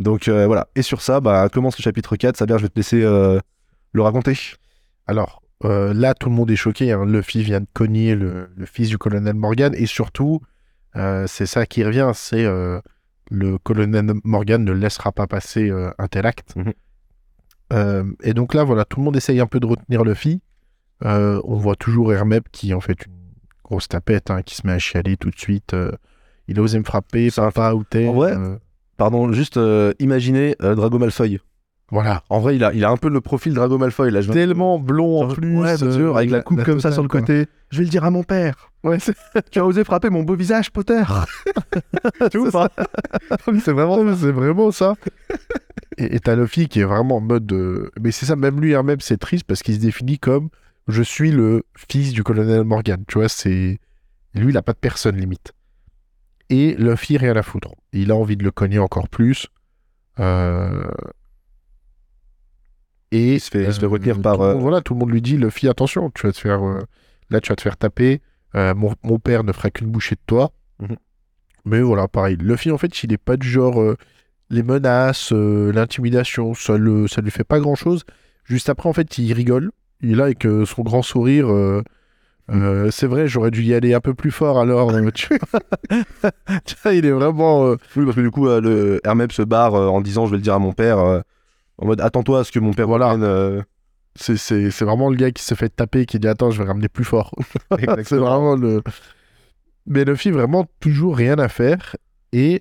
[0.00, 0.68] Donc euh, voilà.
[0.74, 2.36] Et sur ça, bah, commence le chapitre 4.
[2.36, 3.38] Sabir, je vais te laisser euh,
[3.92, 4.36] le raconter.
[5.06, 6.92] Alors, euh, là, tout le monde est choqué.
[6.92, 7.04] Hein.
[7.06, 9.74] Luffy vient de cogner le, le fils du colonel Morgan.
[9.76, 10.40] Et surtout,
[10.94, 12.44] c'est ça qui revient, c'est
[13.30, 16.54] le colonel Morgan ne laissera pas passer un tel acte.
[16.56, 18.16] Mhm.
[18.22, 20.40] Et donc là, voilà, tout le monde essaye un peu de retenir Luffy.
[21.02, 23.12] On voit toujours Hermep qui en fait une
[23.64, 25.74] grosse tapette, hein, qui se met à chialer tout de suite.
[26.48, 28.06] il a osé me frapper, C'est un- papa ou t'es.
[28.08, 28.56] En vrai, euh,
[28.96, 31.40] Pardon, juste euh, imaginez euh, Drago Malfoy.
[31.90, 32.22] voilà.
[32.28, 34.10] En vrai, il a, il a un peu le profil Drago Malfoy.
[34.10, 35.56] Là, je Tellement blond en plus.
[35.58, 37.20] ouais, bien euh, sûr, avec la coupe comme ça sur le quoi.
[37.20, 37.46] côté.
[37.70, 38.70] Je vais le dire à mon père.
[38.84, 38.98] Ouais,
[39.50, 41.02] Tu as osé frapper mon beau visage, Potter.
[42.30, 42.68] tu vois
[43.64, 44.94] c'est vraiment, c'est vraiment ça.
[45.98, 47.50] Et et t'as Luffy qui est vraiment en mode.
[47.52, 50.48] euh, Mais c'est ça, même lui, hein, même c'est triste parce qu'il se définit comme
[50.88, 53.02] je suis le fils du colonel Morgan.
[53.08, 53.78] Tu vois, c'est.
[54.34, 55.52] Lui, il a pas de personne limite.
[56.52, 57.70] Et Luffy, rien à foutre.
[57.92, 59.46] Il a envie de le cogner encore plus.
[60.20, 60.84] Euh,
[63.10, 65.00] Et Il se fait- il se fait retenir tout par, monde- euh, Voilà, tout le
[65.00, 66.62] monde lui dit Luffy, attention, tu vas te faire.
[66.64, 66.80] euh,
[67.30, 68.20] Là, tu vas te faire taper.
[68.54, 70.52] Euh, mon, mon père ne fera qu'une bouchée de toi.
[70.80, 70.96] Mhm.
[71.64, 72.36] Mais voilà, pareil.
[72.36, 73.80] Luffy, en fait, il est pas du genre.
[73.80, 73.96] euh,
[74.50, 78.04] les menaces, euh, l'intimidation, ça, le, ça lui fait pas grand chose.
[78.44, 79.70] Juste après, en fait, il rigole.
[80.02, 81.48] Il est là avec euh, son grand sourire.
[82.50, 84.92] Euh, c'est vrai, j'aurais dû y aller un peu plus fort alors.
[85.14, 85.28] tu
[86.82, 86.92] vois.
[86.94, 87.66] Il est vraiment.
[87.66, 90.32] euh, Oui, parce que du coup, euh, le Hermep se barre euh, en disant Je
[90.32, 90.98] vais le dire à mon père.
[90.98, 93.16] en mode Attends-toi à ce que mon père Voilà.
[94.16, 96.68] c'est, c'est, c'est vraiment le gars qui s'est fait taper qui dit Attends, je vais
[96.68, 97.34] ramener plus fort.
[98.04, 98.82] c'est vraiment le.
[99.86, 101.96] Mais Luffy, vraiment, toujours rien à faire.
[102.32, 102.60] Et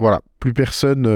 [0.00, 1.06] voilà, plus personne.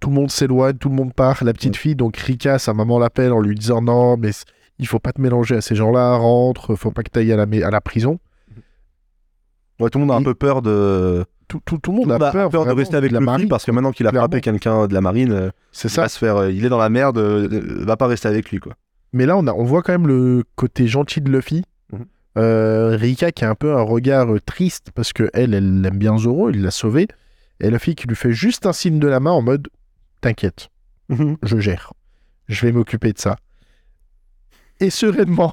[0.00, 1.42] Tout le monde s'éloigne, tout le monde part.
[1.44, 4.30] La petite fille, donc Rika, sa maman l'appelle en lui disant Non, mais
[4.78, 7.36] il faut pas te mélanger à ces gens-là, rentre, faut pas que tu ailles à
[7.36, 8.18] la, ma- à la prison.
[9.80, 11.24] Ouais, tout le monde a un peu peur de.
[11.46, 13.48] Tout, tout, tout le monde a peur, de rester avec la marine.
[13.48, 16.02] parce que maintenant qu'il a frappé quelqu'un de la marine, euh, C'est il ça.
[16.02, 17.48] va se faire, euh, il est dans la merde, euh,
[17.86, 18.74] va pas rester avec lui quoi.
[19.14, 21.62] Mais là, on, a, on voit quand même le côté gentil de Luffy.
[21.92, 22.04] Mhm.
[22.36, 26.18] Euh, Rika qui a un peu un regard triste parce que elle, elle aime bien
[26.18, 27.08] Zoro, il l'a sauvé.
[27.60, 29.68] Et Luffy qui lui fait juste un signe de la main en mode
[30.20, 30.68] T'inquiète,
[31.42, 31.92] je gère.
[32.48, 33.36] Je vais m'occuper de ça.
[34.80, 35.52] Et sereinement,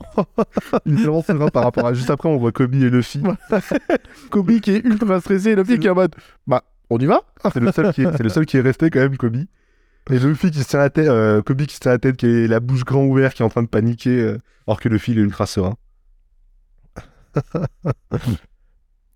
[0.86, 3.24] serein par rapport à juste après on voit Kobe et Luffy.
[4.30, 7.22] Kobe qui est ultra stressé et Luffy qui est en mode Bah, on y va?
[7.52, 9.38] C'est le seul qui est, c'est le seul qui est resté quand même Kobe.
[10.12, 12.28] Et Luffy qui se tient la tête, euh, Kobe qui se tient la tête, qui
[12.28, 15.14] est la bouche grand ouverte, qui est en train de paniquer, euh, alors que Luffy
[15.14, 15.76] il est ultra serein.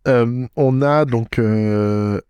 [0.07, 1.37] Euh, on a donc.
[1.39, 2.21] euh,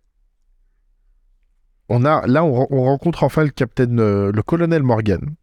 [1.92, 5.34] On a, là, on, ren- on rencontre enfin le capitaine, euh, le colonel Morgan.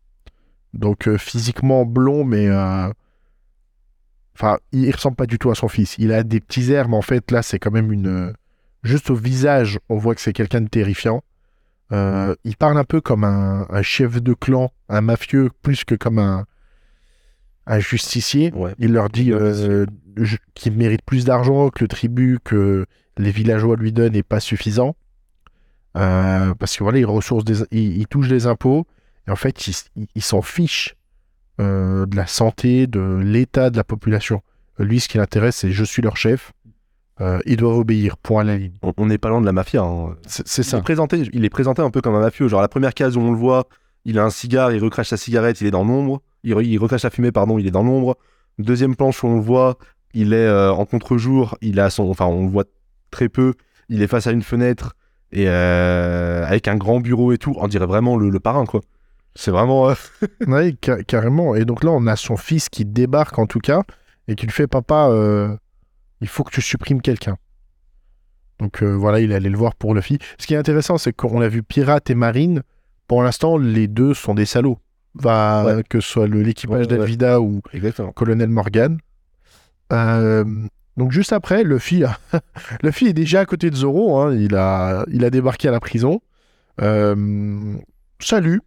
[0.73, 2.47] Donc, euh, physiquement blond, mais.
[2.47, 2.89] euh,
[4.35, 5.95] Enfin, il, ressemble pas du tout à son fils.
[5.97, 8.33] Il a des petits airs, mais en fait, là, c'est quand même une.
[8.83, 11.23] Juste au visage, on voit que c'est quelqu'un de terrifiant.
[11.91, 15.95] Euh, il parle un peu comme un, un chef de clan, un mafieux, plus que
[15.95, 16.45] comme un,
[17.65, 18.51] un justicier.
[18.53, 18.75] Ouais.
[18.77, 19.87] Il leur dit euh,
[20.53, 22.85] qu'il mérite plus d'argent, que le tribut que
[23.17, 24.95] les villageois lui donnent n'est pas suffisant.
[25.97, 28.85] Euh, parce que voilà, il, ressource des, des impôts.
[29.27, 30.95] Et en fait, il, s- il- il s'en fiche
[31.59, 34.41] euh, de la santé, de l'état de la population.
[34.79, 36.51] Lui, ce qui l'intéresse, c'est je suis leur chef.
[37.19, 38.73] Euh, ils doivent obéir, point à la ligne.
[38.83, 39.81] On- n'est pas loin de la mafia.
[39.81, 40.15] hein.
[40.27, 40.81] C'est c'est Il est, ça.
[40.81, 42.47] présenté, il est présenté un peu comme un mafieux.
[42.47, 43.67] Genre, la première case où on le voit,
[44.05, 46.21] il a un cigare, il recrache sa cigarette, il est dans l'ombre.
[46.43, 48.17] Il, re- il recrache sa fumée, pardon, il est dans l'ombre.
[48.59, 49.77] Deuxième planche où on le voit,
[50.13, 52.65] il est euh, en contre-jour, il a son, enfin, on le voit
[53.09, 53.55] très peu.
[53.89, 54.93] Il est face à une fenêtre
[55.37, 57.53] et euh, avec un grand bureau et tout.
[57.57, 58.81] On dirait vraiment le, le parrain, quoi.
[59.35, 59.89] C'est vraiment.
[59.89, 61.55] euh, ca- carrément.
[61.55, 63.83] Et donc là, on a son fils qui débarque en tout cas
[64.27, 65.55] et qui lui fait Papa, euh,
[66.21, 67.37] il faut que tu supprimes quelqu'un.
[68.59, 70.17] Donc euh, voilà, il est allé le voir pour Luffy.
[70.39, 72.63] Ce qui est intéressant, c'est qu'on a vu Pirate et Marine.
[73.07, 74.79] Pour l'instant, les deux sont des salauds.
[75.23, 75.83] Ouais.
[75.89, 76.97] Que ce soit l'équipage Ouais, ouais.
[76.97, 78.11] d'Alvida ou Exactement.
[78.11, 78.97] Colonel Morgan.
[79.93, 80.43] Euh,
[80.97, 82.03] donc juste après, Luffy,
[82.83, 84.19] est déjà à côté de Zoro.
[84.19, 84.33] hein.
[84.35, 86.21] Il, a, débarqué à la prison.
[86.81, 87.75] Euh,
[88.19, 88.61] salut.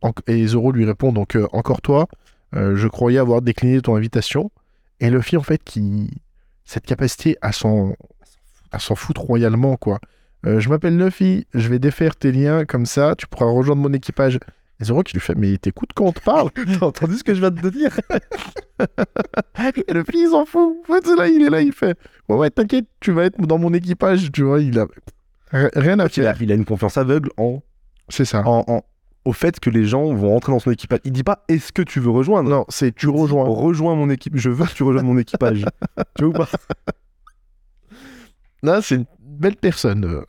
[0.00, 2.06] En- Et Zoro lui répond donc euh, encore toi.
[2.54, 4.50] euh, je croyais avoir décliné ton invitation.
[5.00, 6.10] Et Luffy en fait qui
[6.64, 7.94] cette capacité à s'en
[8.70, 9.98] à s'en foutre royalement quoi.
[10.44, 14.38] Je m'appelle Luffy, je vais défaire tes liens comme ça, tu pourras rejoindre mon équipage.
[14.82, 17.34] Et Zoro qui lui fait mais t'écoutes quand on te parle T'as entendu ce que
[17.34, 17.96] je viens de te dire
[19.88, 20.76] Et le fils il s'en fout.
[20.88, 21.96] En fait, c'est là, il est là, il fait
[22.28, 24.30] Ouais, ouais, t'inquiète, tu vas être dans mon équipage.
[24.32, 24.86] Tu vois, il a
[25.52, 26.40] rien à faire.
[26.42, 27.62] il a une confiance aveugle en,
[28.08, 28.42] C'est ça.
[28.46, 28.82] en, en-
[29.24, 30.98] au fait que les gens vont rentrer dans son équipage.
[31.04, 33.44] Il dit pas est-ce que tu veux rejoindre Non, c'est tu rejoins.
[33.44, 34.36] Rejoins mon équipe.
[34.36, 35.64] Je veux que tu rejoignes mon équipage.
[36.16, 36.48] tu veux ou pas?
[38.64, 40.22] Là, c'est une belle personne.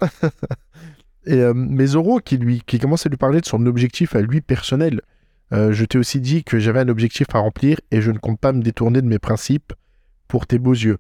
[1.28, 1.54] Euh.
[1.56, 5.02] Mais Zoro, qui, lui, qui commence à lui parler de son objectif à lui personnel.
[5.52, 8.40] Euh, je t'ai aussi dit que j'avais un objectif à remplir et je ne compte
[8.40, 9.74] pas me détourner de mes principes
[10.28, 10.98] pour tes beaux yeux.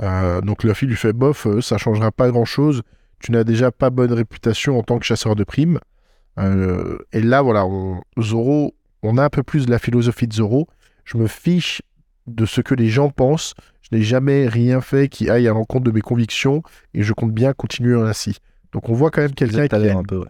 [0.00, 2.82] Euh, donc Luffy lui fait bof, euh, ça changera pas grand chose.
[3.20, 5.78] Tu n'as déjà pas bonne réputation en tant que chasseur de primes.
[6.38, 10.66] Et là, voilà, on- Zoro, on a un peu plus de la philosophie de Zoro.
[11.04, 11.82] Je me fiche
[12.26, 13.54] de ce que les gens pensent.
[13.82, 16.62] Je n'ai jamais rien fait qui aille à l'encontre de mes convictions
[16.94, 18.38] et je compte bien continuer ainsi.
[18.72, 20.26] Donc on voit quand même quelqu'un qui a un peu, ouais.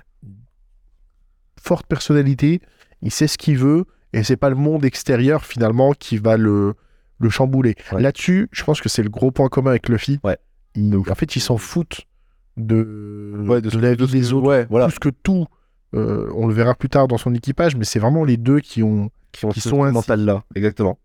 [1.61, 2.61] forte personnalité,
[3.02, 6.74] il sait ce qu'il veut et c'est pas le monde extérieur finalement qui va le,
[7.18, 7.76] le chambouler.
[7.92, 8.02] Ouais.
[8.02, 10.18] Là-dessus, je pense que c'est le gros point commun avec Luffy.
[10.24, 10.37] Ouais.
[10.74, 12.02] Il- en fait, ils s'en foutent
[12.57, 14.46] de, Ouais, de, de la de vie des autres.
[14.48, 14.88] Ouais, voilà.
[14.88, 15.46] Plus que tout,
[15.94, 18.83] euh, on le verra plus tard dans son équipage, mais c'est vraiment les deux qui
[18.83, 19.94] ont Qui, ont qui ce sont ainsi.
[19.94, 20.42] mental là.
[20.55, 20.98] Exactement.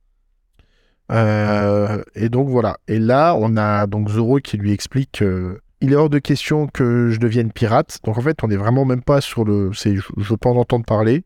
[1.11, 2.77] Euh, et donc voilà.
[2.87, 6.67] Et là, on a donc Zoro qui lui explique que il est hors de question
[6.67, 7.99] que je devienne pirate.
[8.03, 9.71] Donc en fait, on est vraiment même pas sur le.
[9.73, 11.23] C'est, je, je peux en entendre parler.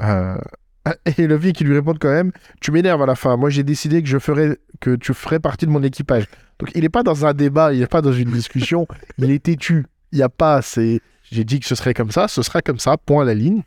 [0.00, 0.36] Euh,
[1.18, 3.36] et Luffy qui lui répond quand même Tu m'énerves à la fin.
[3.36, 6.26] Moi, j'ai décidé que je ferais que tu ferais partie de mon équipage.
[6.58, 8.86] Donc il n'est pas dans un débat, il n'est pas dans une discussion,
[9.18, 9.86] il est têtu.
[10.12, 12.78] Il n'y a pas, c'est, j'ai dit que ce serait comme ça, ce sera comme
[12.78, 13.62] ça, point à la ligne.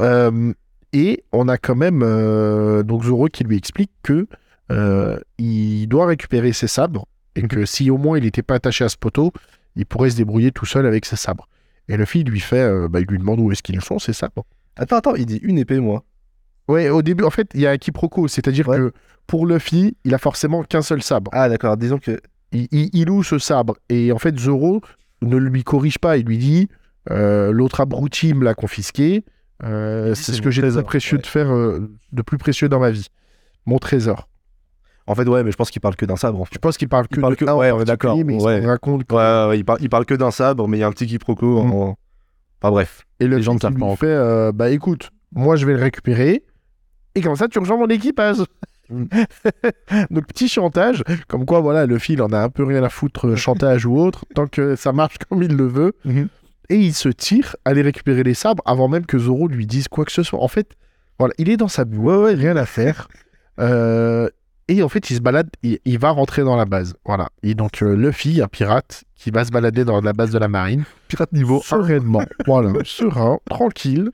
[0.00, 0.52] Euh,
[0.92, 4.26] et on a quand même euh, donc Zoro qui lui explique que
[5.38, 8.88] il doit récupérer ses sabres et que si au moins il n'était pas attaché à
[8.88, 9.32] ce poteau,
[9.76, 11.48] il pourrait se débrouiller tout seul avec ses sabres.
[11.88, 14.12] Et le fils lui fait, euh, bah, il lui demande où est-ce qu'ils sont ses
[14.12, 14.44] sabres.
[14.76, 16.04] Attends, attends, il dit une épée, moi.
[16.68, 18.76] Ouais, au début, en fait, il y a un quiproquo, c'est-à-dire Ouais.
[18.78, 18.92] que
[19.26, 21.30] pour Luffy, il a forcément qu'un seul sabre.
[21.34, 22.20] Ah, d'accord, disons que.
[22.52, 24.80] Il, il- il loue ce sabre et en fait Zoro
[25.22, 26.68] ne lui corrige pas, il lui dit
[27.10, 29.24] euh, l'autre abruti me l'a confisqué,
[29.62, 30.66] euh, c'est ce que j'ai de
[31.18, 31.22] ouais.
[31.24, 33.06] faire, euh, de plus précieux dans ma vie,
[33.66, 34.28] mon trésor.
[35.10, 36.40] En fait, ouais, mais je pense qu'il parle que d'un sabre.
[36.40, 36.54] En fait.
[36.54, 38.62] Je pense qu'il parle que Il parle que- en ouais, on est d'accord, il ouais.
[38.62, 40.86] se raconte que- Ouais, il, parle, il parle que d'un sabre, mais il y a
[40.86, 41.64] un petit quiproquo.
[41.64, 41.72] Mm.
[41.72, 41.96] En...
[42.62, 43.06] Enfin bref.
[43.18, 45.80] Et le Les gens ne savent pas fait euh, bah écoute, moi je vais le
[45.80, 46.44] récupérer
[47.14, 48.36] et comme ça tu rejoins mon équipage.
[48.88, 49.04] Mm.
[50.10, 53.28] Donc petit chantage, comme quoi voilà, le fil en a un peu rien à foutre,
[53.28, 55.92] euh, chantage ou autre, tant que ça marche comme il le veut.
[56.04, 56.28] Mhm.
[56.68, 59.88] Et il se tire à aller récupérer les sabres avant même que Zoro lui dise
[59.88, 60.40] quoi que ce soit.
[60.40, 60.68] En fait,
[61.18, 63.08] voilà, il est dans sa bulle, ouais, ouais, rien à faire.
[63.58, 64.28] Euh,
[64.70, 66.94] et en fait, il se balade, il, il va rentrer dans la base.
[67.04, 67.28] Voilà.
[67.42, 70.48] Et donc euh, Luffy, un pirate, qui va se balader dans la base de la
[70.48, 71.60] marine Pirate niveau 1.
[71.62, 74.10] sereinement, voilà, serein, tranquille.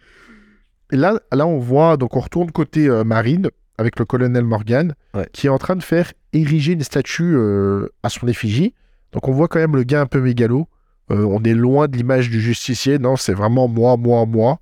[0.93, 4.95] Et là, là, on voit, donc on retourne côté euh, marine avec le colonel Morgan,
[5.15, 5.29] Ouais.
[5.33, 8.73] qui est en train de faire ériger une statue euh, à son effigie.
[9.13, 10.67] Donc on voit quand même le gars un peu mégalo.
[11.11, 14.59] Euh, on est loin de l'image du justicier, non, c'est vraiment moi, moi, moi.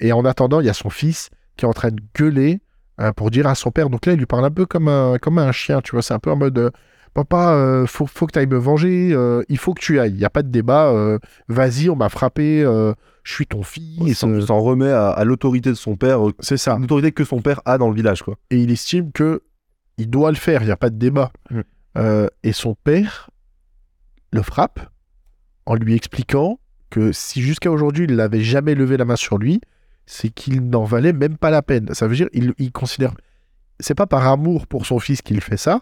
[0.00, 2.60] Et en attendant, il y a son fils qui est en train de gueuler
[3.00, 3.90] euh, pour dire à son père.
[3.90, 6.02] Donc là, il lui parle un peu comme un, comme un chien, tu vois.
[6.02, 6.70] C'est un peu en mode euh,
[7.14, 9.16] Papa, euh, faut, faut que tu ailles me venger,
[9.48, 10.12] il faut que tu ailles.
[10.12, 11.18] Il n'y a pas de débat.
[11.48, 13.98] Vas-y, on m'a frappé, je suis ton fils.
[14.06, 16.76] Il s'en remet à, à l'autorité de son père, c'est ça.
[16.78, 18.36] l'autorité que son père a dans le village, quoi.
[18.50, 19.42] Et il estime que
[19.96, 21.32] il doit le faire, il n'y a pas de débat.
[21.50, 22.26] Mm.
[22.42, 23.30] Et son père
[24.30, 24.80] le frappe
[25.64, 29.60] en lui expliquant que si jusqu'à aujourd'hui il n'avait jamais levé la main sur lui,
[30.06, 31.92] c'est qu'il n'en valait même pas la peine.
[31.94, 33.12] Ça veut dire il, il considère
[33.80, 35.74] c'est pas par amour pour son fils qu'il fait ça.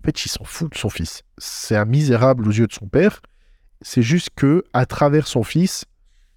[0.00, 1.22] En fait, il s'en fout de son fils.
[1.38, 3.20] C'est un misérable aux yeux de son père.
[3.82, 5.84] C'est juste que à travers son fils,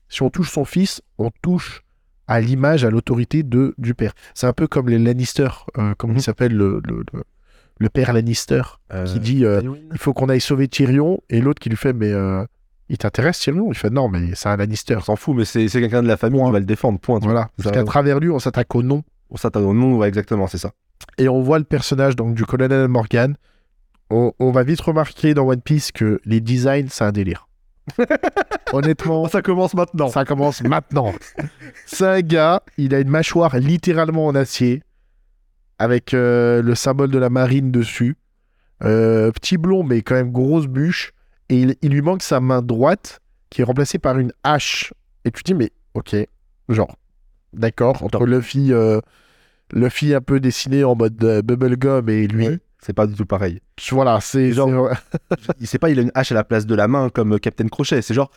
[0.10, 1.82] si on touche son fils, on touche
[2.28, 4.14] à l'image, à l'autorité de du père.
[4.34, 6.18] C'est un peu comme les Lannister, euh, comme Mhm.
[6.18, 7.24] il s'appelle le, le, le-
[7.78, 8.62] le père Lannister,
[8.94, 11.94] Euh, qui dit euh, il faut qu'on aille sauver Tyrion, et l'autre qui lui fait
[11.94, 12.12] mais
[12.90, 15.00] il t'intéresse Tyrion Il fait non mais c'est un Lannister.
[15.04, 17.20] S'en fout, mais c'est quelqu'un de la famille qui va le défendre, point.
[17.22, 17.50] Voilà.
[17.62, 19.04] Parce qu'à travers lui, on s'attaque au nom.
[19.30, 20.72] On s'attend au nom, ouais, exactement, c'est ça.
[21.18, 23.36] Et on voit le personnage donc du colonel Morgan.
[24.12, 27.48] On, on va vite remarquer dans One Piece que les designs, c'est un délire.
[28.74, 30.10] Honnêtement, ça commence maintenant.
[30.10, 31.14] ça commence maintenant.
[31.86, 34.84] C'est un gars, il a une mâchoire littéralement en acier,
[35.80, 38.16] avec euh, le symbole de la marine dessus.
[38.84, 41.14] Euh, petit blond, mais quand même grosse bûche.
[41.50, 44.94] Et il, il lui manque sa main droite, qui est remplacée par une hache.
[45.26, 46.16] Et tu te dis, mais ok,
[46.70, 46.96] genre,
[47.54, 49.00] d'accord, entre Luffy, euh,
[49.74, 52.48] Luffy un peu dessiné en mode euh, bubblegum et lui.
[52.50, 52.60] Ouais.
[52.82, 53.62] C'est pas du tout pareil.
[53.92, 54.92] Voilà, c'est Genre-
[55.60, 57.38] Il sait pas, il a une hache à la place de la main comme euh,
[57.40, 58.04] Captain Crochet.
[58.04, 58.30] C'est genre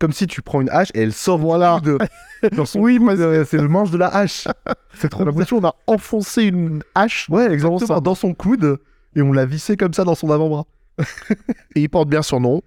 [0.00, 1.78] comme si tu prends une hache et elle sort voilà.
[1.78, 1.98] de
[2.56, 2.98] dans son Oui,
[3.46, 4.48] c'est le manche de la hache.
[4.98, 7.28] C'est trop on a l'impression qu'on a enfoncé une hache.
[7.30, 7.52] Ouais, ça.
[7.52, 8.00] exactement.
[8.00, 8.78] Dans son coude
[9.14, 10.64] et on l'a vissé comme ça dans son avant-bras.
[11.74, 12.62] Et il porte bien son nom,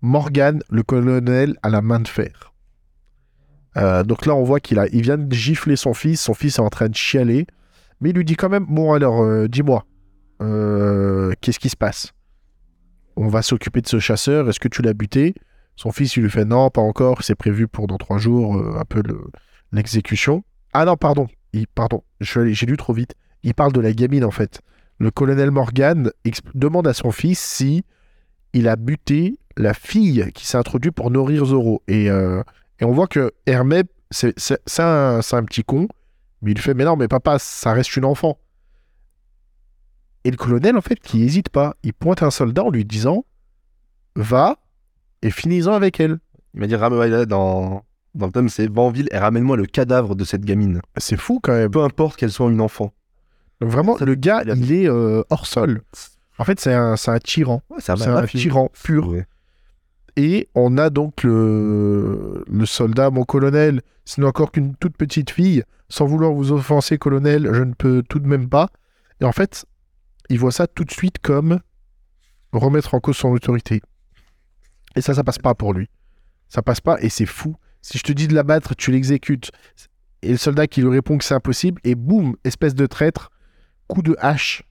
[0.00, 2.52] Morgan, le colonel à la main de fer.
[3.76, 6.20] Euh, donc là, on voit qu'il a, il vient de gifler son fils.
[6.20, 7.46] Son fils est en train de chialer,
[8.00, 9.84] mais il lui dit quand même bon alors, euh, dis-moi,
[10.42, 12.12] euh, qu'est-ce qui se passe?
[13.16, 14.48] On va s'occuper de ce chasseur.
[14.48, 15.34] Est-ce que tu l'as buté?
[15.76, 17.22] Son fils, il lui fait non, pas encore.
[17.22, 19.26] C'est prévu pour dans trois jours, un peu le-
[19.72, 20.44] l'exécution.
[20.72, 21.28] Ah non, pardon,
[21.74, 23.14] pardon, j'ai lu trop vite.
[23.42, 24.60] Il parle de la gamine en fait.
[24.98, 26.10] Le colonel Morgan
[26.54, 27.84] demande à son fils si
[28.52, 31.82] il a buté la fille qui s'est introduite pour nourrir Zoro.
[31.88, 32.42] Et, euh,
[32.80, 35.88] et on voit que Hermès, c'est un, petit con,
[36.42, 38.38] mais il fait Mais non, mais papa, ça reste une enfant.
[40.24, 43.24] Et le colonel, en fait, qui hésite pas, il pointe un soldat en lui disant
[44.16, 44.58] Va
[45.22, 46.18] et finis-en avec elle.
[46.54, 50.24] Il m'a dit ramène dans dans le tome c'est Vanville et ramène-moi le cadavre de
[50.24, 50.80] cette gamine.
[50.96, 51.70] C'est fou quand même.
[51.70, 52.92] Peu importe qu'elle soit une enfant.
[53.60, 55.82] Donc vraiment, le gars, il est euh, hors sol.
[56.38, 57.62] En fait, c'est un, c'est un tyran.
[57.70, 58.40] Ouais, c'est un, C'est un mafia.
[58.40, 59.08] tyran pur.
[59.08, 59.26] Ouais.
[60.16, 65.30] Et on a donc le, le soldat, mon colonel, ce n'est encore qu'une toute petite
[65.30, 65.62] fille.
[65.88, 68.68] Sans vouloir vous offenser, colonel, je ne peux tout de même pas.
[69.20, 69.64] Et en fait,
[70.30, 71.60] il voit ça tout de suite comme
[72.52, 73.80] remettre en cause son autorité.
[74.96, 75.88] Et ça, ça passe pas pour lui.
[76.48, 77.56] Ça passe pas et c'est fou.
[77.82, 79.50] Si je te dis de l'abattre, tu l'exécutes.
[80.22, 83.30] Et le soldat qui lui répond que c'est impossible, et boum, espèce de traître,
[83.88, 84.62] coup de hache,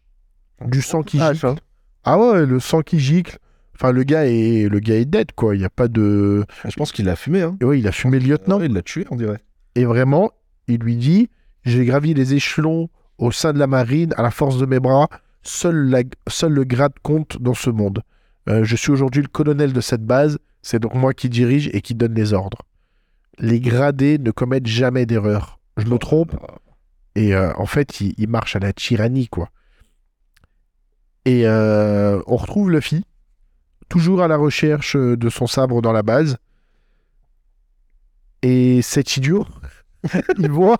[0.65, 1.55] du sang qui Ah, gicle.
[2.03, 3.37] Ah ouais, le sang qui gicle.
[3.75, 5.55] Enfin, le gars est, le gars est dead, quoi.
[5.55, 6.45] Il n'y a pas de.
[6.67, 7.57] Je pense qu'il l'a fumé, hein.
[7.61, 8.61] Et ouais, il a fumé le lieutenant.
[8.61, 9.39] il l'a tué, on dirait.
[9.75, 10.31] Et vraiment,
[10.67, 11.29] il lui dit
[11.63, 15.07] J'ai gravi les échelons au sein de la marine à la force de mes bras.
[15.41, 18.01] Seul, la- seul le grade compte dans ce monde.
[18.47, 20.37] Euh, je suis aujourd'hui le colonel de cette base.
[20.61, 22.59] C'est donc moi qui dirige et qui donne les ordres.
[23.39, 25.59] Les gradés ne commettent jamais d'erreur.
[25.77, 26.35] Je me trompe
[27.15, 29.49] Et euh, en fait, il, marche à la tyrannie, quoi.
[31.25, 33.05] Et euh, on retrouve Luffy,
[33.87, 36.37] toujours à la recherche euh, de son sabre dans la base.
[38.41, 39.45] Et cet idiot,
[40.37, 40.77] il voit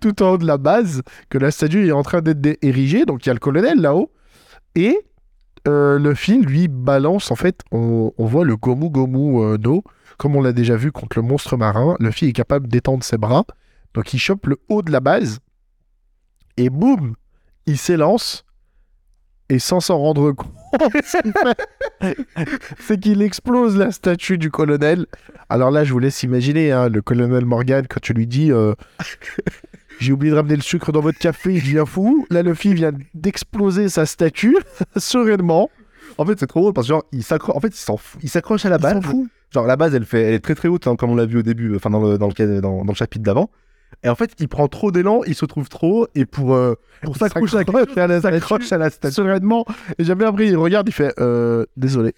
[0.00, 3.06] tout en haut de la base que la statue est en train d'être érigée.
[3.06, 4.12] Donc il y a le colonel là-haut.
[4.74, 4.96] Et
[5.66, 9.82] Luffy, lui, balance, en fait, on, on voit le Gomu Gomu no.
[10.18, 13.44] Comme on l'a déjà vu contre le monstre marin, Luffy est capable d'étendre ses bras.
[13.94, 15.40] Donc il chope le haut de la base.
[16.56, 17.14] Et boum,
[17.66, 18.44] il s'élance.
[19.48, 20.52] Et sans s'en rendre compte,
[22.78, 25.06] c'est qu'il explose la statue du colonel.
[25.50, 28.74] Alors là, je vous laisse imaginer, hein, le colonel Morgan, quand tu lui dis euh,
[30.00, 32.26] J'ai oublié de ramener le sucre dans votre café, je viens fou.
[32.30, 34.56] Là, Luffy vient d'exploser sa statue,
[34.96, 35.70] sereinement.
[36.18, 37.56] En fait, c'est trop drôle parce que genre, il s'accroche.
[37.56, 37.94] En fait, il.
[38.22, 39.02] Il s'accroche à la Il base.
[39.50, 41.38] Genre, la base, elle fait, elle est très très haute, hein, comme on l'a vu
[41.38, 43.50] au début, enfin dans le dans le dans le chapitre d'avant.
[44.02, 47.16] Et en fait, il prend trop d'élan, il se trouve trop, et pour euh, pour
[47.18, 48.74] s'accrocher à la statue.
[48.74, 49.14] à la statue.
[49.14, 49.64] Sereinement.
[49.98, 52.14] Et jamais après, il regarde, il fait euh, Désolé.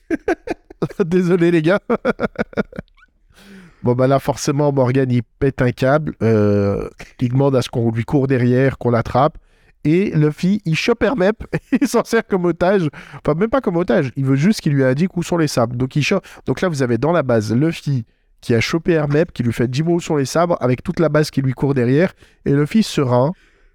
[1.04, 1.80] Désolé, les gars.
[3.82, 6.14] bon, bah là, forcément, Morgan, il pète un câble.
[6.22, 6.88] euh,
[7.20, 9.38] il demande à ce qu'on lui court derrière, qu'on l'attrape.
[9.86, 12.88] Et Luffy, il chope Hermep et il s'en sert comme otage.
[13.16, 14.12] Enfin, même pas comme otage.
[14.16, 15.76] Il veut juste qu'il lui indique où sont les sabres.
[15.76, 16.24] Donc, il chope.
[16.46, 18.06] Donc là, vous avez dans la base Luffy
[18.44, 21.08] qui a chopé Hermep, qui lui fait 10 mots sur les sabres, avec toute la
[21.08, 22.12] base qui lui court derrière.
[22.44, 23.32] Et Luffy serein,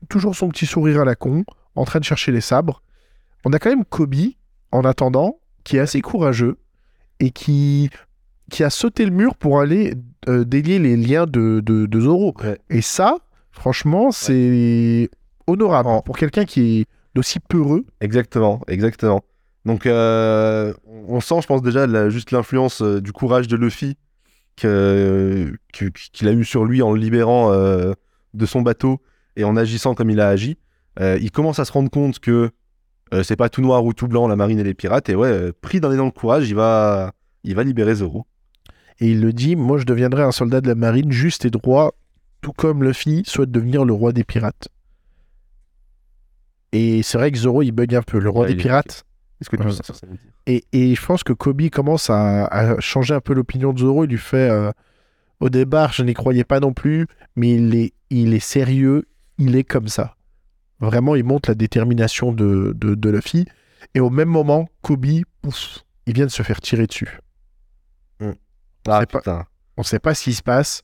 [0.10, 2.84] toujours son petit sourire à la con, en train de chercher les sabres.
[3.46, 4.14] On a quand même Kobe,
[4.72, 6.58] en attendant, qui est assez courageux
[7.20, 7.90] et qui,
[8.52, 9.96] qui a sauté le mur pour aller
[10.28, 12.36] euh, délier les liens de, de, de Zoro.
[12.44, 12.60] Ouais.
[12.70, 13.18] Et ça,
[13.52, 15.10] franchement, c'est
[15.48, 17.86] honorable pour quelqu'un qui est d'aussi peureux.
[18.02, 19.24] Exactement, exactement.
[19.66, 20.74] Donc, euh,
[21.08, 23.98] on sent, je pense déjà, la- juste l'influence euh, du courage de Luffy
[24.60, 27.93] qu'il a eu sur lui en le libérant euh,
[28.34, 29.02] de son bateau
[29.36, 30.58] et en agissant comme il a agi.
[31.00, 32.52] Euh, il commence à se rendre compte que
[33.13, 35.10] euh, c'est pas tout noir ou tout blanc la marine et les pirates.
[35.10, 38.26] Et ouais, euh, pris d'un élan de courage, il va, il va libérer Zoro.
[39.00, 41.93] Et il le dit, moi je deviendrai un soldat de la marine juste et droit,
[42.41, 44.67] tout comme Luffy souhaite devenir le roi des pirates.
[46.72, 48.19] Et c'est vrai que Zoro, il bug un peu.
[48.19, 49.06] Le roi Ouais, des pirates,
[49.41, 49.71] Est-ce que tu Ouais.
[49.71, 52.80] sais ce que ça veut dire Et, et je pense que Kobe commence à, à
[52.80, 54.04] changer un peu l'opinion de Zoro.
[54.06, 54.71] Il lui fait euh,
[55.39, 59.56] Au départ, je n'y croyais pas non plus, mais il est, il est sérieux, il
[59.56, 60.15] est comme ça.
[60.82, 63.45] Vraiment, il montre la détermination de, de, de Luffy.
[63.95, 65.06] Et au même moment, Kobe,
[65.41, 67.19] pouf, il vient de se faire tirer dessus.
[68.21, 68.34] Ah
[68.84, 69.45] pas- putain.
[69.78, 70.82] On ne sait pas ce qui se passe.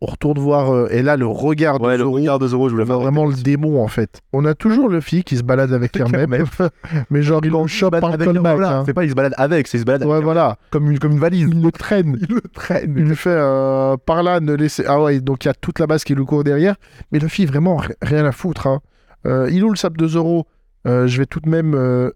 [0.00, 0.72] On retourne voir.
[0.72, 2.86] euh, et là, le regard de Ouais, le Zoro, regard de Zoro, je voulais a
[2.86, 4.20] faire vraiment le démon en fait.
[4.32, 6.30] On a toujours Luffy qui se balade avec Hermep,
[7.10, 8.36] mais genre il le se chope par callback.
[8.38, 8.82] voilà, hein.
[8.86, 10.56] C'est pas il se balade avec, c'est il se balade Ouais, voilà.
[10.70, 11.48] comme, une, comme une valise.
[11.50, 12.16] Il le traîne.
[12.28, 12.94] Il le traîne.
[12.96, 14.84] Il lui fait euh, par là, ne laissez.
[14.86, 16.76] Ah ouais, donc il y a toute la base qui lui court derrière.
[17.10, 18.66] Mais Luffy, vraiment, ri- rien à foutre.
[18.68, 18.80] Hein.
[19.26, 20.46] Euh, il ouvre le sable de Zoro.
[20.84, 22.12] Je vais tout de même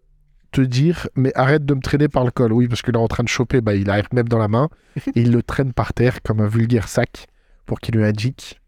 [0.52, 2.52] te dire, mais arrête de me traîner par le col.
[2.52, 4.68] Oui, parce qu'il est en train de choper, bah, il arrive même dans la main.
[5.14, 7.26] et il le traîne par terre comme un vulgaire sac
[7.66, 8.60] pour qu'il lui indique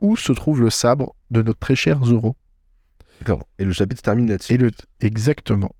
[0.00, 2.36] où se trouve le sabre de notre très cher Zoro.
[3.20, 3.46] D'accord.
[3.58, 4.54] Et le chapitre se termine là-dessus.
[4.54, 4.70] Et le...
[5.00, 5.74] Exactement.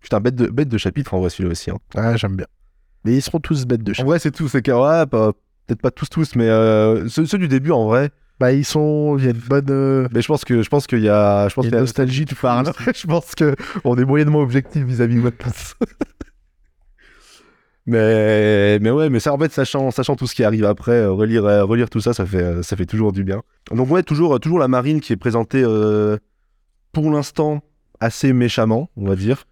[0.00, 1.70] Putain, bête de, bête de chapitre en vrai celui-là aussi.
[1.70, 1.78] hein.
[1.96, 2.46] Ah, j'aime bien.
[3.04, 4.04] Mais ils seront tous bêtes de En chien.
[4.04, 4.48] vrai, c'est tout.
[4.48, 8.10] C'est ouais, peut-être pas tous, tous, mais euh, ceux, ceux du début en vrai.
[8.38, 9.16] Bah, ils sont.
[9.18, 9.66] Il y a une bonne.
[9.70, 11.70] euh, Mais je pense que je pense qu'il y a, je pense il y a
[11.70, 12.74] y une a nostalgie Enfin, phare.
[12.94, 15.74] je pense que on est moyennement objectif vis-à-vis de One Piece.
[17.88, 21.10] mais mais ouais, mais ça en fait sachant sachant tout ce qui arrive après, euh,
[21.12, 23.42] relire euh, relire tout ça, ça fait euh, ça fait toujours du bien.
[23.72, 26.18] Donc ouais, toujours toujours la marine qui est présentée euh,
[26.92, 27.62] pour l'instant
[28.00, 29.44] assez méchamment, on va dire.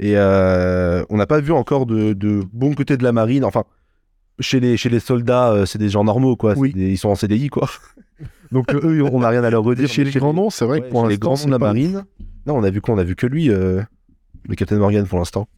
[0.00, 3.44] Et euh, on n'a pas vu encore de, de bon côté de la marine.
[3.44, 3.64] Enfin,
[4.38, 6.54] chez les, chez les soldats, euh, c'est des gens normaux, quoi.
[6.56, 6.72] Oui.
[6.72, 7.68] des- ils sont en CDI, quoi.
[8.52, 9.88] Donc eux, on n'a rien à leur redire.
[9.88, 11.58] Chez les grands noms, c'est vrai que Ouais, pour chez les grands noms de la
[11.58, 12.04] marine.
[12.46, 12.94] Non, on a vu quoi?
[12.94, 13.86] On a vu que lui, le
[14.56, 15.48] Captain Morgan pour l'instant.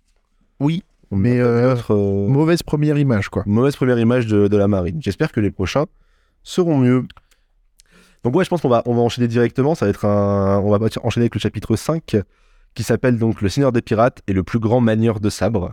[0.58, 3.42] Oui, Mais, euh, euh, mauvaise première image, quoi.
[3.46, 4.98] mauvaise première image de, de la marine.
[5.02, 5.86] J'espère que les prochains
[6.44, 7.04] seront mieux.
[8.22, 9.74] Donc ouais, je pense qu'on va, on va enchaîner directement.
[9.74, 12.16] Ça va être un, on va enchaîner avec le chapitre 5
[12.74, 15.72] qui s'appelle donc Le Seigneur des Pirates et le plus grand manieur de sabre.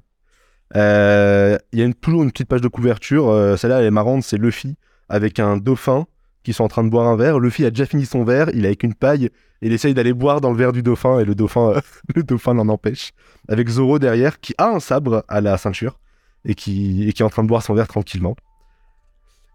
[0.75, 3.29] Euh, Il y a une- toujours une petite page de couverture.
[3.29, 4.23] euh, Celle-là, elle est marrante.
[4.23, 4.75] C'est Luffy
[5.09, 6.07] avec un dauphin
[6.47, 7.39] qui sont en train de boire un verre.
[7.39, 10.13] Luffy a déjà fini son verre, il est avec une paille, et il essaye d'aller
[10.13, 11.81] boire dans le verre du dauphin, et le dauphin, euh,
[12.15, 13.11] le dauphin l'en empêche.
[13.49, 15.99] Avec Zoro derrière, qui a un sabre à la ceinture,
[16.45, 18.37] et qui, est en train de boire son verre tranquillement.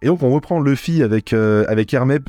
[0.03, 2.29] Et donc on reprend Luffy avec, euh, avec Hermep,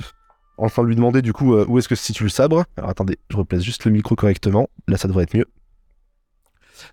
[0.57, 2.63] en train de lui demander du coup euh, où est-ce que se situe le sabre?
[2.77, 5.47] Alors attendez, je replace juste le micro correctement, là ça devrait être mieux.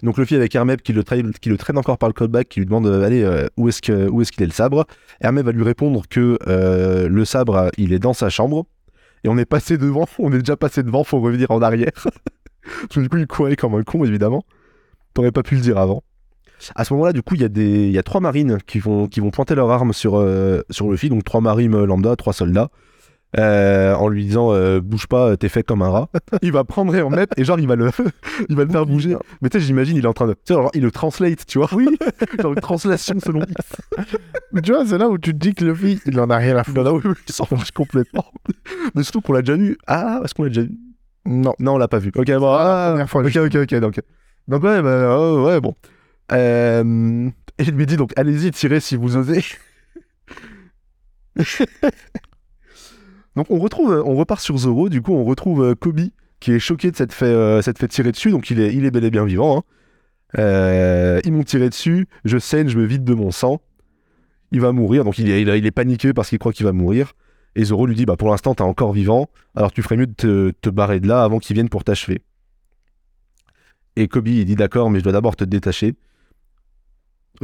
[0.03, 3.05] Donc Luffy avec Hermep qui le, traîne, encore par le callback, qui lui demande euh,
[3.05, 4.87] allez euh, où est-ce que où est-ce qu'il est le sabre?
[5.21, 8.67] Hermep va lui répondre que euh, le sabre il est dans sa chambre
[9.25, 11.93] et on est passé devant, on est déjà passé devant, faut revenir en arrière.
[12.63, 14.45] Parce que du coup il courait comme un con évidemment.
[15.15, 16.03] T'aurais pas pu le dire avant.
[16.75, 19.09] À ce moment-là, du coup, il y, a des- y a trois marines qui vont,
[19.09, 22.69] qui vont pointer leurs armes sur, euh, sur Luffy, donc trois marines lambda, trois soldats,
[23.39, 26.09] euh, en lui disant euh, bouge pas, t'es fait comme un rat.
[26.43, 27.91] il va prendre Hermep et genre il va le,
[28.49, 29.17] il va le faire bouger.
[29.41, 30.33] Mais tu sais, j'imagine, il est en train de.
[30.35, 31.69] Tu sais, genre, il le translate, tu vois.
[31.73, 31.87] Oui.
[32.43, 33.77] genre une translation selon X.
[34.53, 36.57] Mais tu vois, c'est là où tu te dis que Luffy, il en a rien
[36.57, 36.83] à foutre.
[36.83, 38.25] Non, non, oui, oui, il s'en fiche complètement.
[38.95, 39.79] Mais surtout qu'on l'a déjà vu.
[39.87, 40.73] Ah, est-ce qu'on l'a déjà vu?
[41.27, 41.55] Non.
[41.59, 42.11] Non, on l'a pas vu.
[42.17, 42.53] Ok, bon.
[42.53, 43.75] la Ah, première fois, ok, ok, ok.
[43.81, 44.01] Donc,
[44.49, 45.75] donc ouais, bah, oh, ouais, bon.
[46.33, 47.29] Euh,
[47.59, 49.45] et il lui dit donc, allez-y, tirez si vous osez.
[53.37, 54.89] Donc on retrouve, on repart sur Zoro.
[54.89, 56.01] Du coup, on retrouve euh, Kobe
[56.41, 58.31] qui est choqué de s'être fait, euh, fait tirer dessus.
[58.31, 59.59] Donc il est, bel et bien vivant.
[59.59, 59.63] hein.
[60.39, 62.09] Euh, ils m'ont tiré dessus.
[62.25, 63.61] Je saigne, je me vide de mon sang.
[64.53, 65.05] Il va mourir.
[65.05, 67.13] Donc il est, il est- paniqué parce qu'il croit qu'il va mourir.
[67.57, 69.29] Et Zoro lui dit, bah pour l'instant t'es encore vivant.
[69.55, 72.23] Alors tu ferais mieux de te, barrer de là avant qu'il vienne pour t'achever.
[73.97, 75.95] Et Kobe il dit d'accord, mais je dois d'abord te détacher.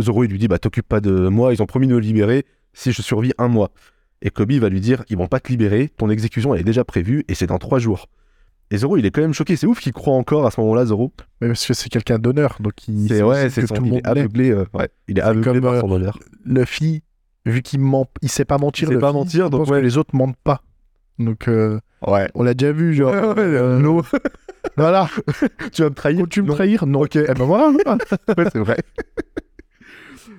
[0.01, 2.45] Zoro il lui dit bah t'occupes pas de moi, ils ont promis de me libérer
[2.73, 3.71] si je survis un mois.
[4.27, 6.85] Et Kobe va lui dire ils vont pas te libérer, ton exécution elle est déjà
[6.85, 8.09] prévue et c'est dans trois jours.
[8.73, 10.85] Et Zoro il est quand même choqué, c'est ouf qu'il croit encore à ce moment-là
[10.87, 11.13] Zoro.
[11.41, 13.07] Mais parce que c'est quelqu'un d'honneur, donc il.
[13.07, 15.53] C'est ouais, que c'est tout le il monde est aveuglé, euh, ouais, il est aveuglé
[15.53, 16.19] comme, par euh, son honneur.
[16.45, 17.05] Luffy,
[17.45, 18.89] vu qu'il ment, il sait pas mentir.
[18.89, 19.79] Il sait pas Luffy, mentir, donc pense ouais.
[19.79, 20.61] que les autres mentent pas.
[21.21, 22.29] Donc euh, Ouais.
[22.35, 23.13] on l'a déjà vu, genre.
[23.37, 24.03] Ouais, euh.
[24.77, 25.09] Voilà.
[25.73, 26.19] tu vas me trahir?
[26.21, 26.55] Faut-tu me Non.
[26.55, 26.87] trahir?
[26.87, 27.03] Non.
[27.03, 27.69] Ok, eh ben voilà.
[28.37, 28.77] ouais, c'est vrai.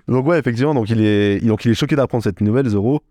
[0.10, 3.02] donc ouais, effectivement, donc il est, donc il est choqué d'apprendre cette nouvelle, Zoro.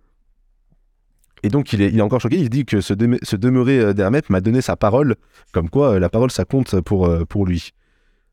[1.43, 2.39] Et donc il est, encore choqué.
[2.39, 5.17] Il dit que ce, demeuré euh, m'a donné sa parole,
[5.53, 7.73] comme quoi euh, la parole ça compte pour, euh, lui.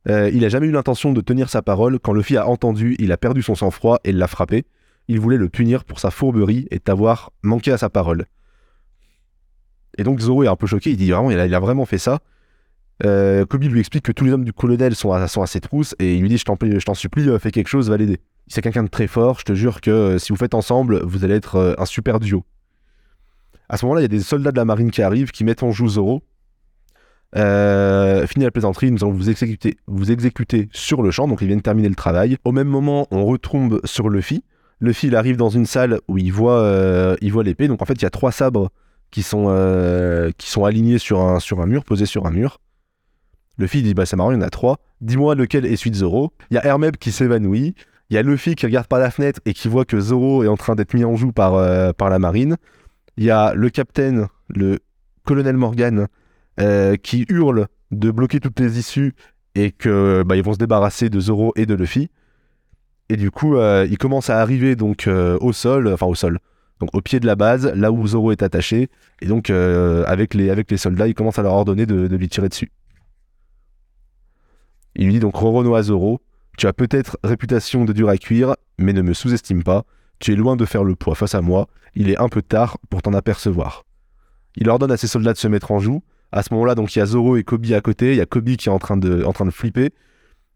[0.07, 1.99] Il a jamais eu l'intention de tenir sa parole.
[1.99, 4.65] Quand Luffy a entendu, il a perdu son sang-froid et l'a frappé.
[5.07, 8.25] Il voulait le punir pour sa fourberie et d'avoir manqué à sa parole.
[9.97, 10.91] Et donc Zoro est un peu choqué.
[10.91, 12.19] Il dit vraiment, il a, vraiment fait ça.
[13.05, 15.59] Euh, Kobe lui explique que tous les hommes du colonel sont à, sont à ses
[15.59, 16.45] trousses et il lui dit je
[16.85, 19.81] t'en supplie fais quelque chose va l'aider c'est quelqu'un de très fort je te jure
[19.81, 22.45] que si vous faites ensemble vous allez être un super duo
[23.69, 25.43] à ce moment là il y a des soldats de la marine qui arrivent qui
[25.43, 26.23] mettent en joue Zoro
[27.35, 31.47] euh, fini la plaisanterie nous allons vous exécuter vous exécuter sur le champ donc ils
[31.47, 34.43] viennent terminer le travail au même moment on retombe sur Luffy
[34.81, 38.03] Luffy arrive dans une salle où il voit euh, voit l'épée donc en fait il
[38.03, 38.69] y a trois sabres
[39.11, 40.31] qui sont euh,
[40.63, 42.59] alignés sur un mur posés sur un mur
[43.57, 44.79] Luffy dit bah c'est marrant, il y en a trois.
[45.01, 46.31] Dis-moi lequel est de Zoro.
[46.49, 47.75] Il y a Hermep qui s'évanouit.
[48.09, 50.47] Il y a Luffy qui regarde par la fenêtre et qui voit que Zoro est
[50.47, 52.57] en train d'être mis en joue par la marine.
[53.17, 54.79] Il y a le capitaine, le
[55.23, 56.07] colonel Morgan,
[56.59, 59.13] euh, qui hurle de bloquer toutes les issues
[59.55, 62.09] et que bah, ils vont se débarrasser de Zoro et de Luffy.
[63.09, 66.39] Et du coup, euh, il commence à arriver donc euh, au sol, enfin au sol,
[66.93, 68.89] au pied de la base, là où Zoro est attaché.
[69.21, 72.49] Et donc euh, avec, les, soldats, il commence à leur ordonner de, de lui tirer
[72.49, 72.71] dessus.
[74.95, 76.21] Il lui dit donc Roronoa Zoro,
[76.57, 79.83] tu as peut-être réputation de dur à cuire, mais ne me sous-estime pas.
[80.19, 81.67] Tu es loin de faire le poids face à moi.
[81.95, 83.83] Il est un peu tard pour t'en apercevoir.
[84.55, 86.03] Il ordonne à ses soldats de se mettre en joue.
[86.31, 88.11] À ce moment-là, donc il y a Zoro et Kobe à côté.
[88.11, 89.91] Il y a Kobe qui est en train de, flipper.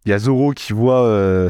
[0.05, 1.49] Il y a Zoro qui voit, euh,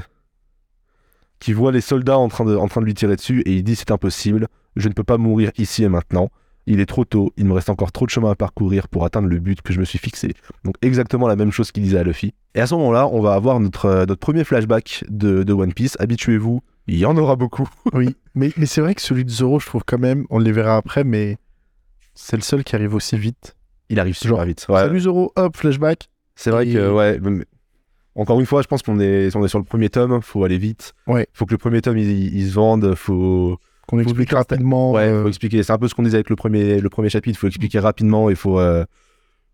[1.40, 4.48] qui voit les soldats en train, de, lui tirer dessus et il dit c'est impossible.
[4.76, 6.30] Je ne peux pas mourir ici et maintenant.
[6.70, 7.32] Il est trop tôt.
[7.38, 9.80] Il me reste encore trop de chemin à parcourir pour atteindre le but que je
[9.80, 10.34] me suis fixé.
[10.66, 12.34] Donc exactement la même chose qu'il disait à Luffy.
[12.56, 15.96] Et à ce moment-là, on va avoir notre, euh, premier flashback de, de One Piece.
[16.00, 17.68] Habituez-vous, il y en aura beaucoup.
[17.94, 18.16] Oui.
[18.36, 20.78] Mais, mais c'est vrai que celui de Zoro, je trouve quand même, on les verra
[20.78, 21.38] après, mais
[22.14, 23.56] c'est le seul qui arrive aussi vite.
[23.90, 24.66] Il arrive super Genre, vite.
[24.70, 24.80] Ouais.
[24.80, 26.10] Salut Zoro, hop, flashback.
[26.36, 27.20] C'est vrai Et- que, ouais.
[27.22, 27.46] mais-
[28.16, 30.58] Encore une fois, je pense qu'on est, on est sur le premier tome, faut aller
[30.58, 30.94] vite.
[31.06, 31.28] Ouais.
[31.34, 34.92] Faut que le premier tome il, il se vende, faut, Qu'on explique rapidement.
[34.94, 35.62] ouais, euh, faut expliquer.
[35.64, 38.30] C'est un peu ce qu'on disait avec le premier, le premier chapitre, faut expliquer rapidement
[38.32, 38.86] et faut, euh,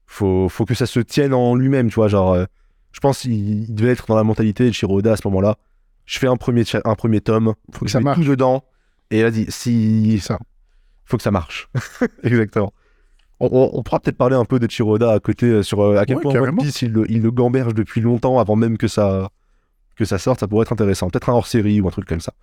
[0.06, 2.08] faut, faut que ça se tienne en lui-même, tu vois.
[2.08, 2.46] Genre, euh,
[2.94, 5.58] je pense qu'il il devait être dans la mentalité de Shiroda à ce moment-là.
[6.06, 8.20] Je fais un premier, un premier tome, faut que je ça mets marche.
[8.20, 8.64] tout dedans
[9.12, 10.38] et vas-y, si Ça.
[11.06, 11.70] faut que ça marche.
[12.24, 12.74] Exactement.
[13.40, 15.98] On, on- on pourra peut-être parler un peu de Chiroda à côté euh, sur euh,
[15.98, 16.58] à quel Ouais, point One.
[16.58, 19.30] Piece il le, il le gamberge depuis longtemps avant même que ça,
[19.96, 20.40] que ça sorte.
[20.40, 21.10] Ça pourrait être intéressant.
[21.10, 22.34] Peut-être un hors-série ou un truc comme ça.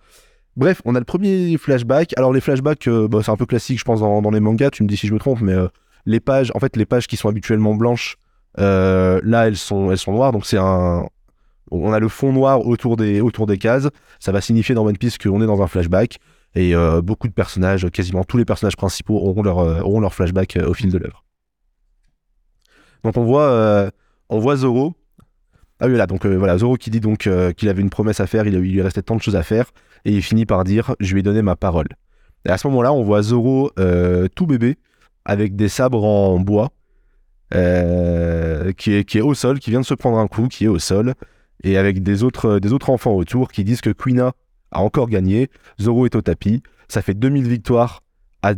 [0.57, 2.13] Bref, on a le premier flashback.
[2.17, 4.69] Alors les flashbacks, euh, bah, c'est un peu classique, je pense, dans, dans les mangas.
[4.71, 5.67] Tu me dis si je me trompe, mais euh,
[6.05, 8.17] les pages, en fait, les pages qui sont habituellement blanches,
[8.59, 10.31] euh, là, elles sont, elles sont noires.
[10.33, 11.07] Donc c'est un,
[11.71, 13.87] on a le fond noir autour des, cases.
[14.19, 16.19] Ça va signifier dans One Piece qu'on est dans un flashback.
[16.53, 20.67] Et euh, beaucoup de personnages, quasiment tous les personnages principaux auront leur, euh, flashback euh,
[20.67, 21.23] au fil de l'œuvre.
[23.03, 23.89] Donc on voit,
[24.29, 24.93] voit Zoro.
[25.79, 28.55] Ah oui, là, donc voilà, Zoro qui dit qu'il avait une promesse à faire, il,
[28.55, 29.71] lui restait tant de choses à faire,
[30.05, 31.87] et il finit par dire Je lui ai donné ma parole.
[32.45, 33.71] Et à ce moment-là, on voit Zoro
[34.35, 34.77] tout bébé,
[35.25, 36.69] avec des sabres en bois,
[37.51, 41.15] qui est au sol, qui vient de se prendre un coup, qui est au sol,
[41.63, 44.33] et avec des autres, des autres enfants autour qui disent que Quina
[44.71, 45.49] a encore gagné,
[45.79, 48.01] Zoro est au tapis, ça fait 2000 victoires
[48.41, 48.53] à,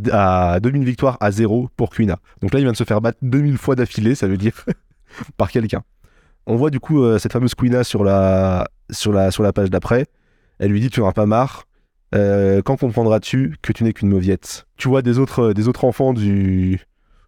[0.54, 2.18] à 2000 victoires à zéro pour Quina.
[2.42, 4.54] Donc là, il vient de se faire battre 2000 fois d'affilée, ça veut dire,
[5.38, 5.84] par quelqu'un.
[6.46, 8.68] On voit du coup euh, cette fameuse Quina sur la,
[9.54, 10.06] page d'après.
[10.60, 11.66] Elle lui dit Tu n'en as pas marre
[12.16, 14.66] Euh, Quand comprendras-tu que tu n'es qu'une mauviette?
[14.78, 16.82] Tu vois des autres enfants du,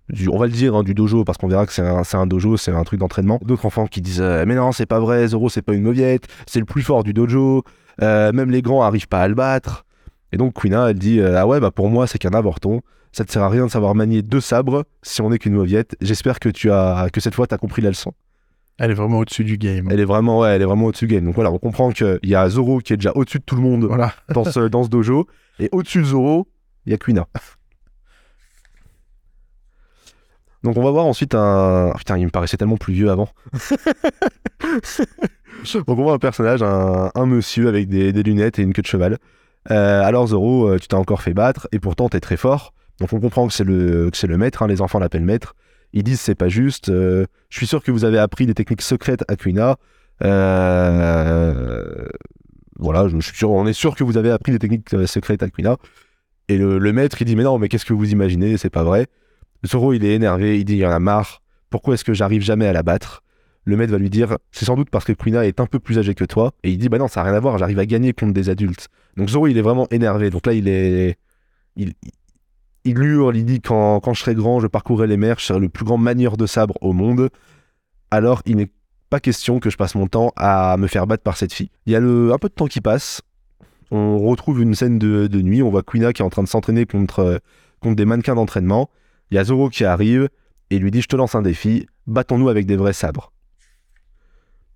[0.09, 2.57] du, on va le dire, hein, du dojo, parce qu'on verra que c'est un, dojo,
[2.57, 3.39] c'est un truc d'entraînement.
[3.43, 6.27] D'autres enfants qui disent euh, Mais non, c'est pas vrai, Zoro, c'est pas une mauviette,
[6.45, 7.63] c'est le plus fort du dojo,
[8.01, 9.85] euh, même les grands arrivent pas à le battre.
[10.31, 12.81] Et donc Quina, elle dit euh, Ah ouais, bah pour moi, c'est qu'un avorton.
[13.11, 15.95] Ça te sert à rien de savoir manier deux sabres si on n'est qu'une mauviette.
[16.01, 18.11] J'espère que tu as que cette fois, tu as compris la leçon.
[18.77, 19.87] Elle est vraiment au-dessus du game.
[19.89, 21.23] Elle est vraiment, ouais, elle est vraiment au-dessus du game.
[21.23, 23.61] Donc voilà, on comprend qu'il y a Zoro qui est déjà au-dessus de tout le
[23.61, 24.11] monde Voilà.
[24.33, 25.27] dans ce, dans ce dojo.
[25.59, 26.49] Et au-dessus de Zoro,
[26.85, 27.25] il y a Quina.
[30.65, 31.93] Donc on va voir ensuite un...
[31.95, 33.29] putain, il me paraissait tellement plus vieux avant.
[35.73, 38.81] Donc on voit un personnage, un, un monsieur avec des, des lunettes et une queue
[38.81, 39.17] de cheval.
[39.71, 42.73] Euh, alors Zoro, euh, tu t'as encore fait battre et pourtant t'es très fort.
[42.99, 45.55] Donc on comprend que c'est le, que c'est le maître, hein, les enfants l'appellent maître.
[45.93, 46.89] Ils disent c'est pas juste.
[46.89, 49.77] euh, je suis sûr que vous avez appris des techniques secrètes à Quina.
[50.23, 52.07] Euh,
[52.79, 55.43] voilà, je, je suis sûr, on est sûr que vous avez appris des techniques secrètes
[55.43, 55.77] à Quina.
[56.47, 58.57] Et le, le maître, il dit, mais non, mais qu'est-ce que vous imaginez?
[58.57, 59.07] C'est pas vrai.
[59.65, 61.41] Zoro, il est énervé, il dit, il y en a marre.
[61.69, 63.23] Pourquoi est-ce que j'arrive jamais à la battre?
[63.63, 65.97] Le maître va lui dire, c'est sans doute parce que Quina est un peu plus
[65.97, 66.53] âgée que toi.
[66.63, 68.49] Et il dit, bah non, ça n'a rien à voir, j'arrive à gagner contre des
[68.49, 68.89] adultes.
[69.17, 70.29] Donc Zoro, il est vraiment énervé.
[70.29, 71.17] Donc là, il est...
[71.75, 71.93] Il,
[72.85, 75.59] il hurle, il dit, quand, quand je serai grand, je parcourrai les mers, je serai
[75.59, 77.29] le plus grand manieur de sabre au monde.
[78.11, 78.69] Alors, il n'est
[79.09, 81.71] pas question que je passe mon temps à me faire battre par cette fille.
[81.87, 83.21] Il y a le, un peu de temps qui passe.
[83.91, 85.63] On retrouve une scène de, nuit.
[85.63, 87.41] On voit Quina qui est en train de s'entraîner contre,
[87.81, 88.89] contre des mannequins d'entraînement.
[89.31, 90.29] Il y a Zoro qui arrive
[90.69, 93.31] et lui dit Je te lance un défi, battons-nous avec des vrais sabres.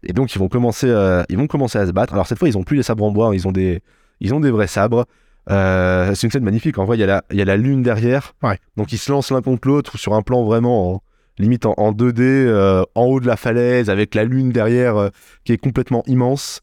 [0.03, 2.13] Et donc, ils vont commencer, euh, ils vont commencer à se battre.
[2.13, 3.81] Alors, cette fois, ils ont plus les sabres en bois, ils ont des,
[4.21, 5.05] ils ont des vrais sabres.
[5.49, 6.77] Euh, c'est une scène magnifique.
[6.77, 8.33] En vrai, il y, a la, il y a la lune derrière.
[8.41, 8.57] Ouais.
[8.77, 11.01] Donc, ils se lancent l'un contre l'autre sur un plan vraiment en-
[11.37, 15.09] limite en, en 2D, euh, en haut de la falaise, avec la lune derrière euh,
[15.43, 16.61] qui est complètement immense.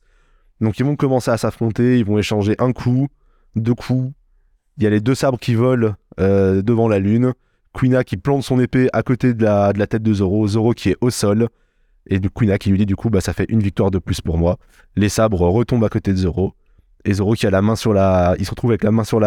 [0.63, 1.99] Donc, ils vont commencer à s'affronter.
[1.99, 3.09] Ils vont échanger un coup,
[3.55, 4.13] deux coups.
[4.79, 7.33] Il y a les deux sabres qui volent devant la lune.
[7.79, 10.47] Quina qui plante son épée à côté de la, tête de Zoro.
[10.49, 11.49] Zoro qui est au sol.
[12.09, 14.21] Et du Quina qui lui dit du coup, bah, ça fait une victoire de plus
[14.21, 14.59] pour moi.
[14.95, 16.55] Les sabres retombent à côté de Zoro.
[17.05, 18.35] Et Zoro qui a la main sur la.
[18.39, 19.21] Il se retrouve avec la main sur.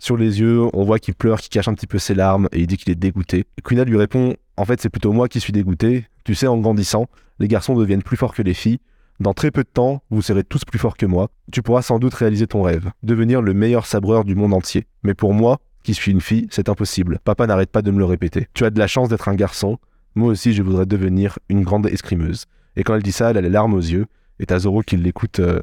[0.00, 2.60] Sur les yeux, on voit qu'il pleure, qu'il cache un petit peu ses larmes et
[2.60, 3.46] il dit qu'il est dégoûté.
[3.66, 6.08] Quina lui répond En fait, c'est plutôt moi qui suis dégoûté.
[6.24, 7.06] Tu sais, en grandissant,
[7.38, 8.80] les garçons deviennent plus forts que les filles.
[9.20, 11.28] Dans très peu de temps, vous serez tous plus forts que moi.
[11.52, 14.86] Tu pourras sans doute réaliser ton rêve, devenir le meilleur sabreur du monde entier.
[15.04, 17.20] Mais pour moi, qui suis une fille, c'est impossible.
[17.24, 18.48] Papa n'arrête pas de me le répéter.
[18.54, 19.78] Tu as de la chance d'être un garçon.
[20.16, 22.46] Moi aussi, je voudrais devenir une grande escrimeuse.
[22.74, 24.06] Et quand elle dit ça, elle a les larmes aux yeux.
[24.40, 25.60] Et t'as Zoro qui l'écoute euh,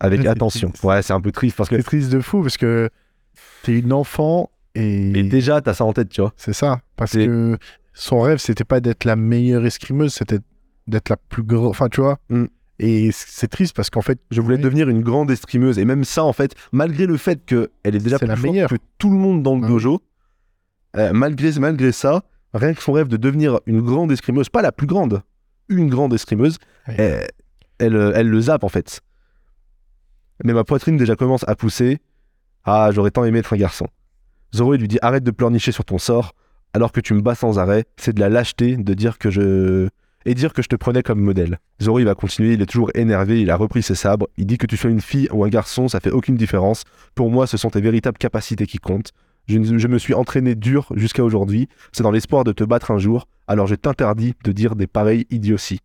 [0.00, 0.70] avec Ouais, attention.
[0.70, 0.84] triste.
[0.84, 1.76] Ouais, c'est un peu triste parce que.
[1.76, 2.88] C'est triste de fou parce que
[3.62, 6.32] t'es une enfant et, Et déjà, t'as ça en tête, tu vois.
[6.36, 6.80] c'est ça.
[6.96, 7.58] Parce que
[7.94, 10.38] son rêve, c'était pas d'être la meilleure escrimeuse, c'était
[10.86, 11.66] d'être la plus grande.
[11.70, 12.18] Enfin, tu vois.
[12.30, 12.44] Mm.
[12.80, 15.78] Et c'est triste parce qu'en fait, Je voulais devenir une grande escrimeuse.
[15.78, 18.70] Et même ça, en fait, malgré le fait qu'elle est déjà plus la forte meilleure.
[18.70, 19.72] que tout le monde dans le Ah oui.
[19.72, 20.00] dojo,
[20.96, 22.22] euh, malgré, malgré ça,
[22.54, 25.22] rien que son rêve de devenir une grande escrimeuse, pas la plus grande,
[25.68, 26.94] une grande escrimeuse, Ouais.
[26.98, 27.28] elle,
[27.78, 29.00] elle, euh, elle le zappe en fait.
[30.44, 31.98] Mais ma poitrine déjà commence à pousser.
[32.64, 33.86] Ah, j'aurais tant aimé être un garçon.
[34.54, 36.34] Zoro il lui dit arrête de pleurnicher sur ton sort
[36.74, 37.84] alors que tu me bats sans arrêt.
[37.96, 39.88] C'est de la lâcheté de dire que je
[40.28, 41.58] et dire que je te prenais comme modèle.
[41.82, 44.58] Zoro il va continuer, il est toujours énervé, il a repris ses sabres, il dit
[44.58, 46.84] que tu sois une fille ou un garçon, ça fait aucune différence.
[47.14, 49.12] Pour moi, ce sont tes véritables capacités qui comptent.
[49.46, 49.56] Je,
[49.88, 53.66] me suis entraîné dur jusqu'à aujourd'hui, c'est dans l'espoir de te battre un jour, alors
[53.66, 55.80] je t'interdis de dire des pareilles idioties.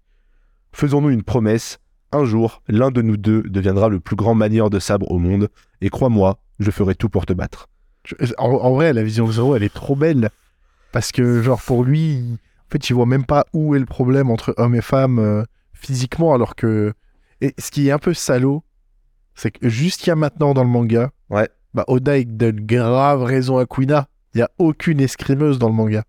[0.74, 1.80] Faisons-nous une promesse,
[2.12, 5.48] un jour, l'un de nous deux deviendra le plus grand manieur de sabre au monde,
[5.80, 7.70] et crois-moi, je ferai tout pour te battre.
[8.38, 10.30] en, en vrai, la vision de Zoro, elle est trop belle.
[10.92, 12.38] Parce que, genre, pour lui,
[12.68, 15.44] en fait, il voit même pas où est le problème entre homme et femme euh,
[15.74, 16.94] physiquement, alors que.
[17.42, 18.64] Et ce qui est un peu salaud,
[19.36, 19.68] c'est que
[20.10, 21.50] a maintenant dans le manga, Ouais.
[21.74, 24.08] bah Oda il donne grave raison à Quina.
[24.34, 26.04] Il y a aucune escrimeuse dans le manga.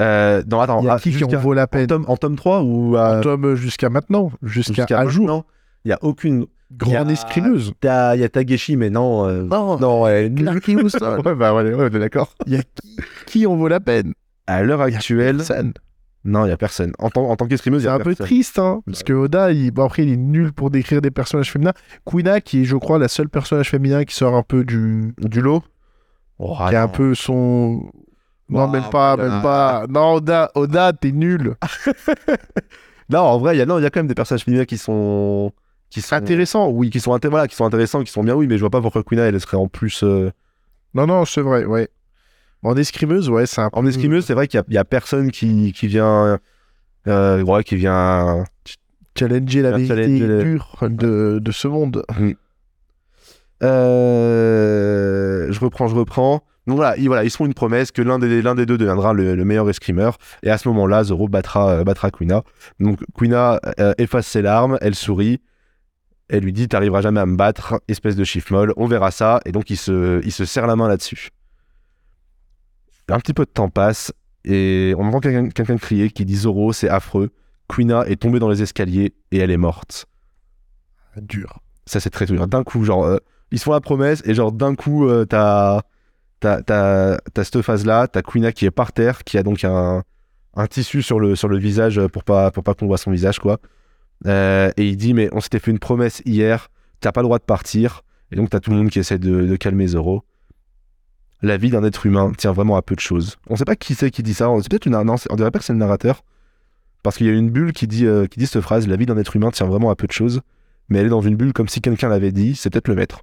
[0.00, 1.86] Euh, non, attends, y a ah, qui qui en jusqu'à- vaut la en peine?
[1.86, 5.44] tome, en tome 3 ou euh, En tome euh, jusqu'à maintenant, jusqu'à jusqu'à à jour.
[5.84, 6.46] Il y a aucune.
[6.72, 7.72] Grande escrimeuse.
[7.84, 9.28] Il y a Tageshi, mais non.
[9.28, 10.02] euh, Non, Non,
[10.76, 11.18] Houston.
[11.24, 12.34] Ouais, bah ouais, ouais, d'accord.
[12.44, 14.12] Il y a qui, qui en vaut la peine?
[14.46, 15.72] À l'heure actuelle, Personne.
[16.24, 16.92] non, il y a personne.
[16.98, 19.12] En tant, en tant qu'escrimeuse, il y C'est a un peu triste, hein, parce que
[19.12, 21.72] Oda, il, bon, après, il est nul pour décrire des personnages féminins.
[22.04, 25.14] Quina, qui est, je crois, la seule personnage féminin qui sort un peu du.
[25.18, 25.62] Du lot
[26.38, 27.90] Oh, qui a un peu son.
[28.48, 29.32] Non, Bah, même pas, voilà.
[29.32, 29.86] même pas.
[29.88, 31.56] Non, Oda, Oda t'es nul.
[33.08, 34.78] Non, en vrai, il y a, non, y a quand même des personnages féminins qui
[34.78, 35.52] sont.
[35.90, 36.90] Qui sont Intéressant, oui.
[36.90, 39.04] Qui sont, voilà, qui sont intéressants, qui sont bien, oui, mais je vois pas pourquoi
[39.04, 40.02] Quina, elle serait en plus.
[40.02, 40.32] euh,
[40.94, 41.88] Non, non, c'est vrai, ouais.
[42.66, 43.70] En escrimeuse, ouais, c'est un.
[43.72, 46.40] En escrimeuse, c'est vrai qu'il y a, personne qui, qui vient.
[47.06, 48.42] euh, ouais, qui vient.
[49.16, 52.02] Challenger la vérité challenger dure de, de ce monde.
[53.62, 56.42] Euh, je reprends, je reprends.
[56.66, 58.76] Donc voilà, ils, voilà, ils se font une promesse que l'un des, l'un des deux
[58.76, 60.18] deviendra le, le meilleur escrimeur.
[60.42, 62.42] Et à ce moment-là, Zoro battra, euh, battra Quina.
[62.80, 63.60] Donc Quina
[63.98, 65.40] efface ses larmes, elle sourit.
[66.28, 69.40] Elle lui dit T'arriveras jamais à me battre, espèce de chiffre molle, on verra ça.
[69.46, 71.28] Et donc il se, il se serre la main là-dessus.
[73.08, 74.12] Un petit peu de temps passe
[74.44, 77.30] et on entend quelqu'un, crier qui dit Zoro, c'est affreux.
[77.68, 80.06] Quina est tombée dans les escaliers et elle est morte.
[81.16, 81.58] Dur.
[81.84, 82.46] Ça, c'est très dur.
[82.46, 83.18] D'un coup, genre, euh,
[83.50, 85.82] ils se font la promesse et genre, d'un coup, euh, t'as,
[86.38, 90.04] t'as, t'as, t'as cette phase-là, t'as Quina qui est par terre, qui a donc un,
[90.54, 93.40] un tissu sur le, sur le visage pour pas, pour pas qu'on voit son visage,
[93.40, 93.58] quoi.
[94.26, 96.68] Euh, et il dit, mais on s'était fait une promesse hier,
[97.00, 98.02] t'as pas le droit de partir.
[98.30, 100.24] Et donc, t'as tout le monde qui essaie de, de calmer Zoro.
[101.42, 103.36] La vie d'un être humain tient vraiment à peu de choses.
[103.48, 104.48] On sait pas qui c'est qui dit ça.
[104.62, 106.24] C'est peut-être une, non, on dirait pas que c'est le narrateur.
[107.02, 109.06] Parce qu'il y a une bulle qui dit, euh, qui dit cette phrase, la vie
[109.06, 110.40] d'un être humain tient vraiment à peu de choses
[110.88, 113.22] mais elle est dans une bulle comme si quelqu'un l'avait dit, c'est peut-être le maître.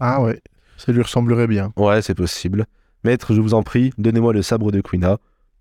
[0.00, 0.40] Ah ouais,
[0.76, 1.72] ça lui ressemblerait bien.
[1.76, 2.66] Ouais, c'est possible.
[3.04, 5.18] Maître, je vous en prie, donnez-moi le sabre de Quina.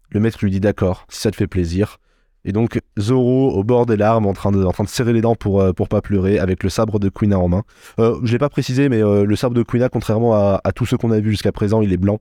[0.09, 1.99] Le maître lui dit d'accord, si ça te fait plaisir.
[2.43, 5.21] Et donc Zoro au bord des larmes, en train de, en train de serrer les
[5.21, 7.63] dents pour, euh, pour pas pleurer, avec le sabre de Quina en main.
[7.99, 10.85] Euh, je l'ai pas précisé, mais euh, le sabre de Quina, contrairement à, à tous
[10.85, 12.19] ceux qu'on a vus jusqu'à présent, il est blanc.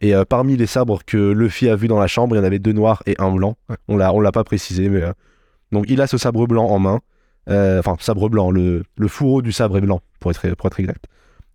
[0.00, 2.58] Et parmi les sabres que Luffy a vus dans la chambre, il y en avait
[2.58, 3.56] deux noirs et un blanc.
[3.86, 5.00] On l'a, on l'a pas précisé, mais
[5.70, 7.00] donc il a ce sabre blanc en main.
[7.48, 11.04] Enfin, sabre blanc, le, le fourreau du sabre est blanc, pour être, pour être exact.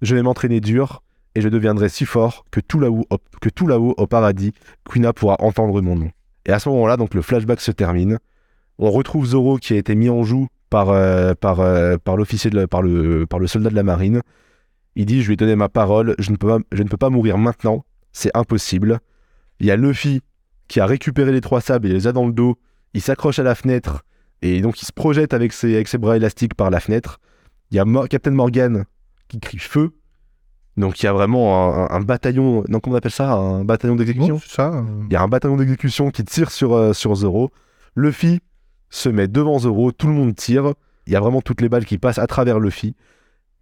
[0.01, 1.03] Je vais m'entraîner dur
[1.35, 4.53] et je deviendrai si fort que tout là-haut, au- que tout là-haut au paradis,
[4.89, 6.09] Quina pourra entendre mon nom.
[6.47, 8.19] Et à ce moment-là, donc le flashback se termine.
[8.79, 12.49] On retrouve Zoro qui a été mis en joue par, euh, par, euh, par l'officier,
[12.67, 14.21] par, le, soldat de la marine.
[14.95, 18.35] Il dit Je lui ai donné ma parole, je ne peux pas, mourir maintenant, c'est
[18.35, 18.99] impossible.
[19.59, 20.21] Il y a Luffy
[20.67, 22.57] qui a récupéré les trois sables et les a dans le dos.
[22.93, 24.03] Il s'accroche à la fenêtre
[24.41, 27.19] et donc il se projette avec ses, bras élastiques par la fenêtre.
[27.71, 28.85] Il y a Captain Morgan
[29.27, 29.91] qui crie feu.
[30.77, 33.33] Donc il y a vraiment un, bataillon, non comment on appelle ça?
[33.33, 34.39] Un bataillon d'exécution?
[34.59, 37.51] Euh, il y a un bataillon d'exécution qui tire sur, euh, sur Zoro.
[37.95, 38.41] Luffy
[38.91, 40.73] se met devant Zoro, tout le monde tire.
[41.07, 42.95] Il y a vraiment toutes les balles qui passent à travers Luffy.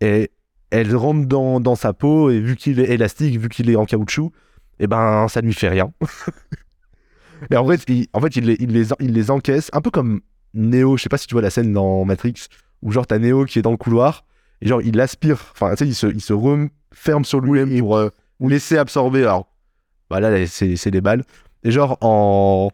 [0.01, 0.29] Et
[0.71, 3.85] elles rentrent dans, dans sa peau, et vu qu'il est élastique, vu qu'il est en
[3.85, 4.31] caoutchouc,
[4.79, 5.93] et ben ça lui fait rien.
[7.49, 9.89] et en fait, il, en fait, il, les, il, les, il les encaisse, un peu
[9.89, 10.19] comme
[10.53, 12.47] Neo, je sais pas si tu vois la scène dans Matrix,
[12.81, 14.25] où genre t'as Neo qui est dans le couloir,
[14.61, 17.97] et genre il aspire, enfin tu sais, il se, il se referme sur lui-même pour
[17.97, 19.21] euh, laisser absorber.
[19.21, 19.47] Alors,
[20.09, 21.23] bah là, c'est c'est des balles.
[21.63, 22.69] Et genre, en,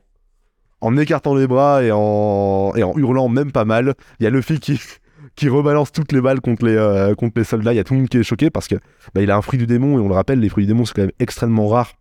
[0.81, 4.29] en écartant les bras et en, et en hurlant même pas mal, il y a
[4.29, 4.79] Luffy qui,
[5.35, 7.73] qui rebalance toutes les balles contre les, euh, contre les soldats.
[7.73, 8.75] Il y a tout le monde qui est choqué parce que
[9.13, 10.85] bah, il a un fruit du démon et on le rappelle, les fruits du démon,
[10.85, 11.93] c'est quand même extrêmement rare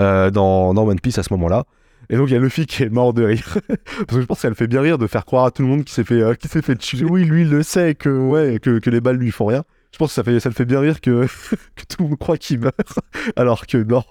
[0.00, 1.64] euh, dans, dans One Piece à ce moment-là.
[2.10, 3.58] Et donc il y a Luffy qui est mort de rire.
[3.68, 5.84] parce que je pense qu'elle fait bien rire de faire croire à tout le monde
[5.84, 6.34] qu'il s'est fait, euh,
[6.78, 7.04] tuer.
[7.04, 8.08] Oui, lui, il le sait que.
[8.08, 9.64] Ouais, que, que les balles lui font rien.
[9.92, 11.26] Je pense que ça, fait, ça le fait bien rire que,
[11.88, 12.98] tout le monde croit qu'il meurt.
[13.36, 14.02] Alors que non.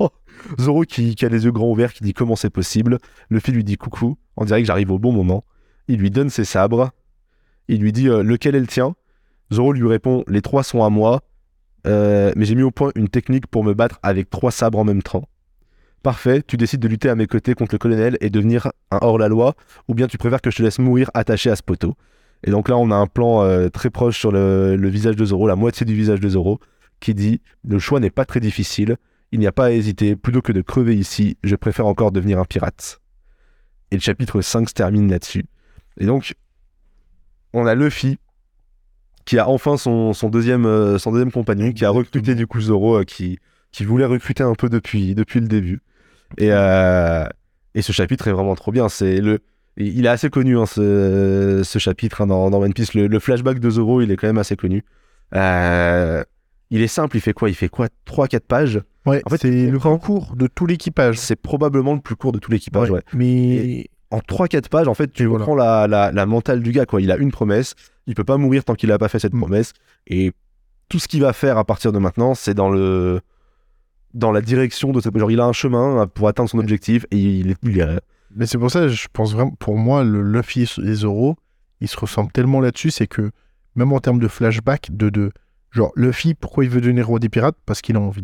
[0.59, 2.99] Zoro qui, qui a les yeux grands ouverts, qui dit comment c'est possible.
[3.29, 4.17] Luffy lui dit coucou.
[4.37, 5.43] On dirait que j'arrive au bon moment.
[5.89, 6.91] Il lui donne ses sabres.
[7.67, 8.95] Il lui dit euh, lequel est le tien?
[9.51, 11.21] Zoro lui répond les trois sont à moi.
[11.85, 14.85] Euh, mais j'ai mis au point une technique pour me battre avec trois sabres en
[14.85, 15.27] même temps.
[16.03, 19.55] Parfait, tu décides de lutter à mes côtés contre le colonel et devenir un hors-la-loi,
[19.87, 21.95] ou bien tu préfères que je te laisse mourir attaché à ce poteau.
[22.43, 25.47] Et donc là, on a un plan euh, très proche sur le, visage de Zoro,
[25.47, 26.59] la moitié du visage de Zoro,
[26.99, 28.97] qui dit Le choix n'est pas très difficile,
[29.31, 32.37] il n'y a pas à hésiter, plutôt que de crever ici, je préfère encore devenir
[32.37, 32.99] un pirate.
[33.91, 35.45] Et le chapitre 5 se termine là-dessus.
[35.97, 36.33] Et donc,
[37.53, 38.17] on a Luffy,
[39.23, 43.39] qui a enfin son, euh, deuxième compagnon, qui a recruté du coup Zoro, euh, qui,
[43.79, 45.79] voulait recruter un peu depuis le début.
[46.37, 47.25] Et, euh,
[47.75, 48.89] et ce chapitre est vraiment trop bien.
[48.89, 49.39] C'est le,
[49.77, 52.93] Il est assez connu, hein, ce, ce chapitre hein, dans, dans One Piece.
[52.93, 54.83] Le, le flashback de Zoro, il est quand même assez connu.
[55.35, 56.23] Euh,
[56.69, 57.49] il est simple, il fait quoi?
[57.49, 57.87] Il fait quoi?
[58.07, 61.17] 3-4 pages Ouais, En fait, c'est le comprends- concours de tout l'équipage.
[61.19, 63.01] C'est probablement le plus court de tout l'équipage, ouais.
[63.13, 65.39] Mais En 3-4 pages, en fait, tu voilà.
[65.45, 67.01] comprends la, la, la mentale du gars, quoi.
[67.01, 67.73] Il a une promesse,
[68.07, 69.39] il peut pas mourir tant qu'il a pas fait cette Mm.
[69.41, 69.73] promesse.
[70.07, 70.31] Et
[70.89, 73.19] tout ce qu'il va faire à partir de maintenant, c'est dans le
[74.13, 75.17] dans la direction de cette...
[75.17, 77.57] Genre, il a un chemin pour atteindre son objectif et il est...
[77.63, 77.99] Il est...
[78.35, 81.35] Mais c'est pour ça, je pense vraiment, pour moi, le Luffy et Zoro,
[81.81, 83.29] ils se ressemblent tellement là-dessus, c'est que
[83.75, 85.31] même en termes de flashback, de, de
[85.71, 87.55] genre Luffy, pourquoi il veut devenir roi des pirates?
[87.65, 88.23] Parce qu'il a envie.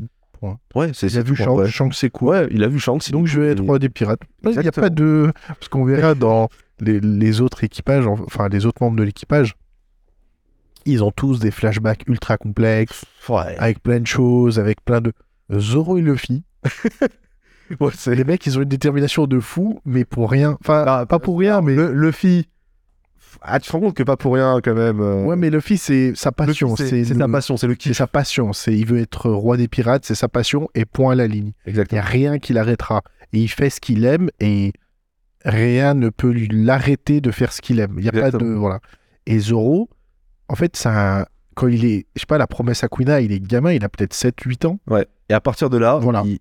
[0.74, 1.68] Ouais, c'est Il a vu Shanks, ouais.
[1.70, 2.30] Shanks c'est cool.
[2.30, 3.12] Ouais, il a vu Shanks.
[3.12, 4.22] Donc je vais être roi des pirates.
[4.46, 5.34] Il n'y a pas de.
[5.48, 6.48] Parce qu'on verra dans
[6.80, 9.54] les, les autres équipages, enfin les autres membres de l'équipage,
[10.86, 13.56] ils ont tous des flashbacks ultra complexes, Ouais.
[13.58, 15.12] avec plein de choses, avec plein de.
[15.58, 16.43] Zoro et Luffy,
[17.80, 20.58] Ouais, c'est- les mecs, ils ont une détermination de fou, mais pour rien.
[20.62, 21.76] Enfin, Ah, pas pour rien, mais.
[21.76, 22.47] Le, Luffy.
[23.41, 25.00] Ah, tu te rends compte que pas pour rien, quand même.
[25.02, 26.76] euh, Ouais, mais Luffy, c'est sa passion.
[26.76, 27.97] c'est C'est c'est sa passion, c'est le C'est kiff.
[27.97, 28.54] sa passion.
[28.54, 31.52] C'est il veut être roi des pirates, c'est sa passion et point à la ligne.
[31.66, 32.02] Il n'y Exactement.
[32.02, 33.04] a rien qui l'arrêtera.
[33.34, 34.74] Et il fait ce qu'il aime et
[35.45, 37.95] rien ne peut l'arrêter de faire ce qu'il aime.
[38.00, 38.60] Il y a pas de Exactement.
[38.60, 38.80] voilà.
[39.28, 39.89] Et Zoro,
[40.47, 41.28] en fait, ça
[41.60, 43.89] quand il est, je sais pas, la promesse à Quina, il est gamin, il a
[43.89, 44.80] peut-être 7-8 ans.
[44.88, 45.05] Ouais.
[45.30, 46.24] Et à partir de là, Voilà.
[46.26, 46.39] il,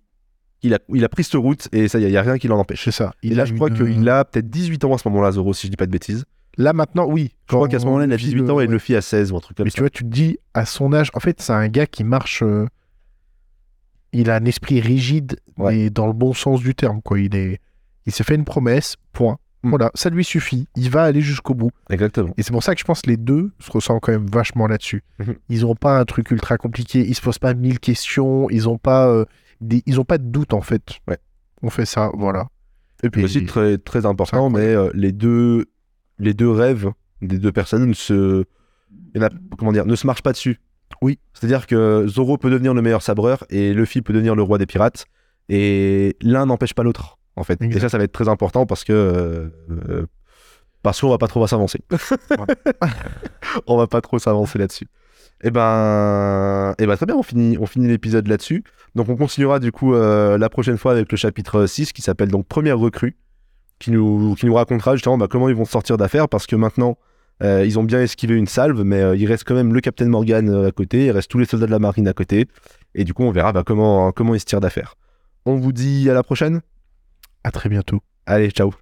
[0.63, 2.37] il a, il a pris cette route et ça y est, il n'y a rien
[2.37, 2.83] qui l'en empêche.
[2.85, 3.13] C'est ça.
[3.23, 5.31] Et Il là, a je crois une- qu'il a peut-être 18 ans à ce moment-là,
[5.33, 6.23] Zoro, si je dis pas de bêtises.
[6.57, 7.31] Là maintenant, oui.
[7.49, 8.67] Je crois qu'à ce moment-là, il a Luffy, 18 ans et ouais.
[8.67, 9.75] Luffy a 16 ou un truc comme Mais ça.
[9.75, 12.41] tu vois, tu te dis, à son âge, en fait, c'est un gars qui marche.
[12.43, 12.65] euh,
[14.11, 15.75] il a un esprit rigide, Ouais.
[15.75, 17.01] mais dans le bon sens du terme.
[17.01, 17.19] Quoi.
[17.19, 17.59] Il est,
[18.05, 19.37] il s'est fait une promesse, point.
[19.63, 19.69] Mm.
[19.69, 20.67] Voilà, ça lui suffit.
[20.75, 21.71] Il va aller jusqu'au bout.
[21.89, 22.33] Exactement.
[22.37, 24.67] Et c'est pour ça que je pense que les deux se ressemblent quand même vachement
[24.67, 25.03] là-dessus.
[25.19, 25.35] Mhm.
[25.49, 27.05] Ils n'ont pas un truc ultra compliqué.
[27.07, 28.49] Ils se posent pas mille questions.
[28.49, 29.25] Ils n'ont pas, euh,
[29.61, 29.83] des...
[29.85, 30.99] ils ont pas de doute en fait.
[31.07, 31.17] Ouais.
[31.61, 32.47] On fait ça, voilà.
[33.03, 35.65] Et puis aussi, très, très important, mais euh, les, deux,
[36.19, 36.89] les deux rêves
[37.21, 38.45] des deux personnes ne se,
[39.13, 40.59] il y en a- comment dire, ne se marchent pas dessus.
[41.01, 41.19] Oui.
[41.33, 44.65] C'est-à-dire que Zoro peut devenir le meilleur sabreur et Luffy peut devenir le roi des
[44.65, 45.05] pirates.
[45.49, 47.61] Et l'un n'empêche pas l'autre, en fait.
[47.61, 47.81] Et Exact.
[47.81, 48.93] ça, ça va être très important parce que.
[48.93, 49.49] euh,
[49.89, 50.05] euh,
[50.81, 51.79] parce qu'on va pas trop s'avancer.
[53.67, 54.87] on va pas trop s'avancer là-dessus.
[55.41, 58.63] Et ben, et ben, très bien, on finit, on finit l'épisode là-dessus.
[58.95, 62.29] Donc on continuera du coup euh, la prochaine fois avec le chapitre 6 qui s'appelle
[62.29, 63.17] donc Première recrue,
[63.79, 66.97] qui nous, qui nous racontera justement bah, comment ils vont sortir d'affaires parce que maintenant
[67.41, 70.07] euh, ils ont bien esquivé une salve, mais euh, il reste quand même le Captain
[70.07, 72.47] Morgan à côté, il reste tous les soldats de la marine à côté,
[72.95, 74.95] et du coup on verra bah, comment, comment ils se tirent d'affaires.
[75.45, 76.59] On vous dit à la prochaine
[77.43, 78.01] À très bientôt.
[78.25, 78.73] Allez, ciao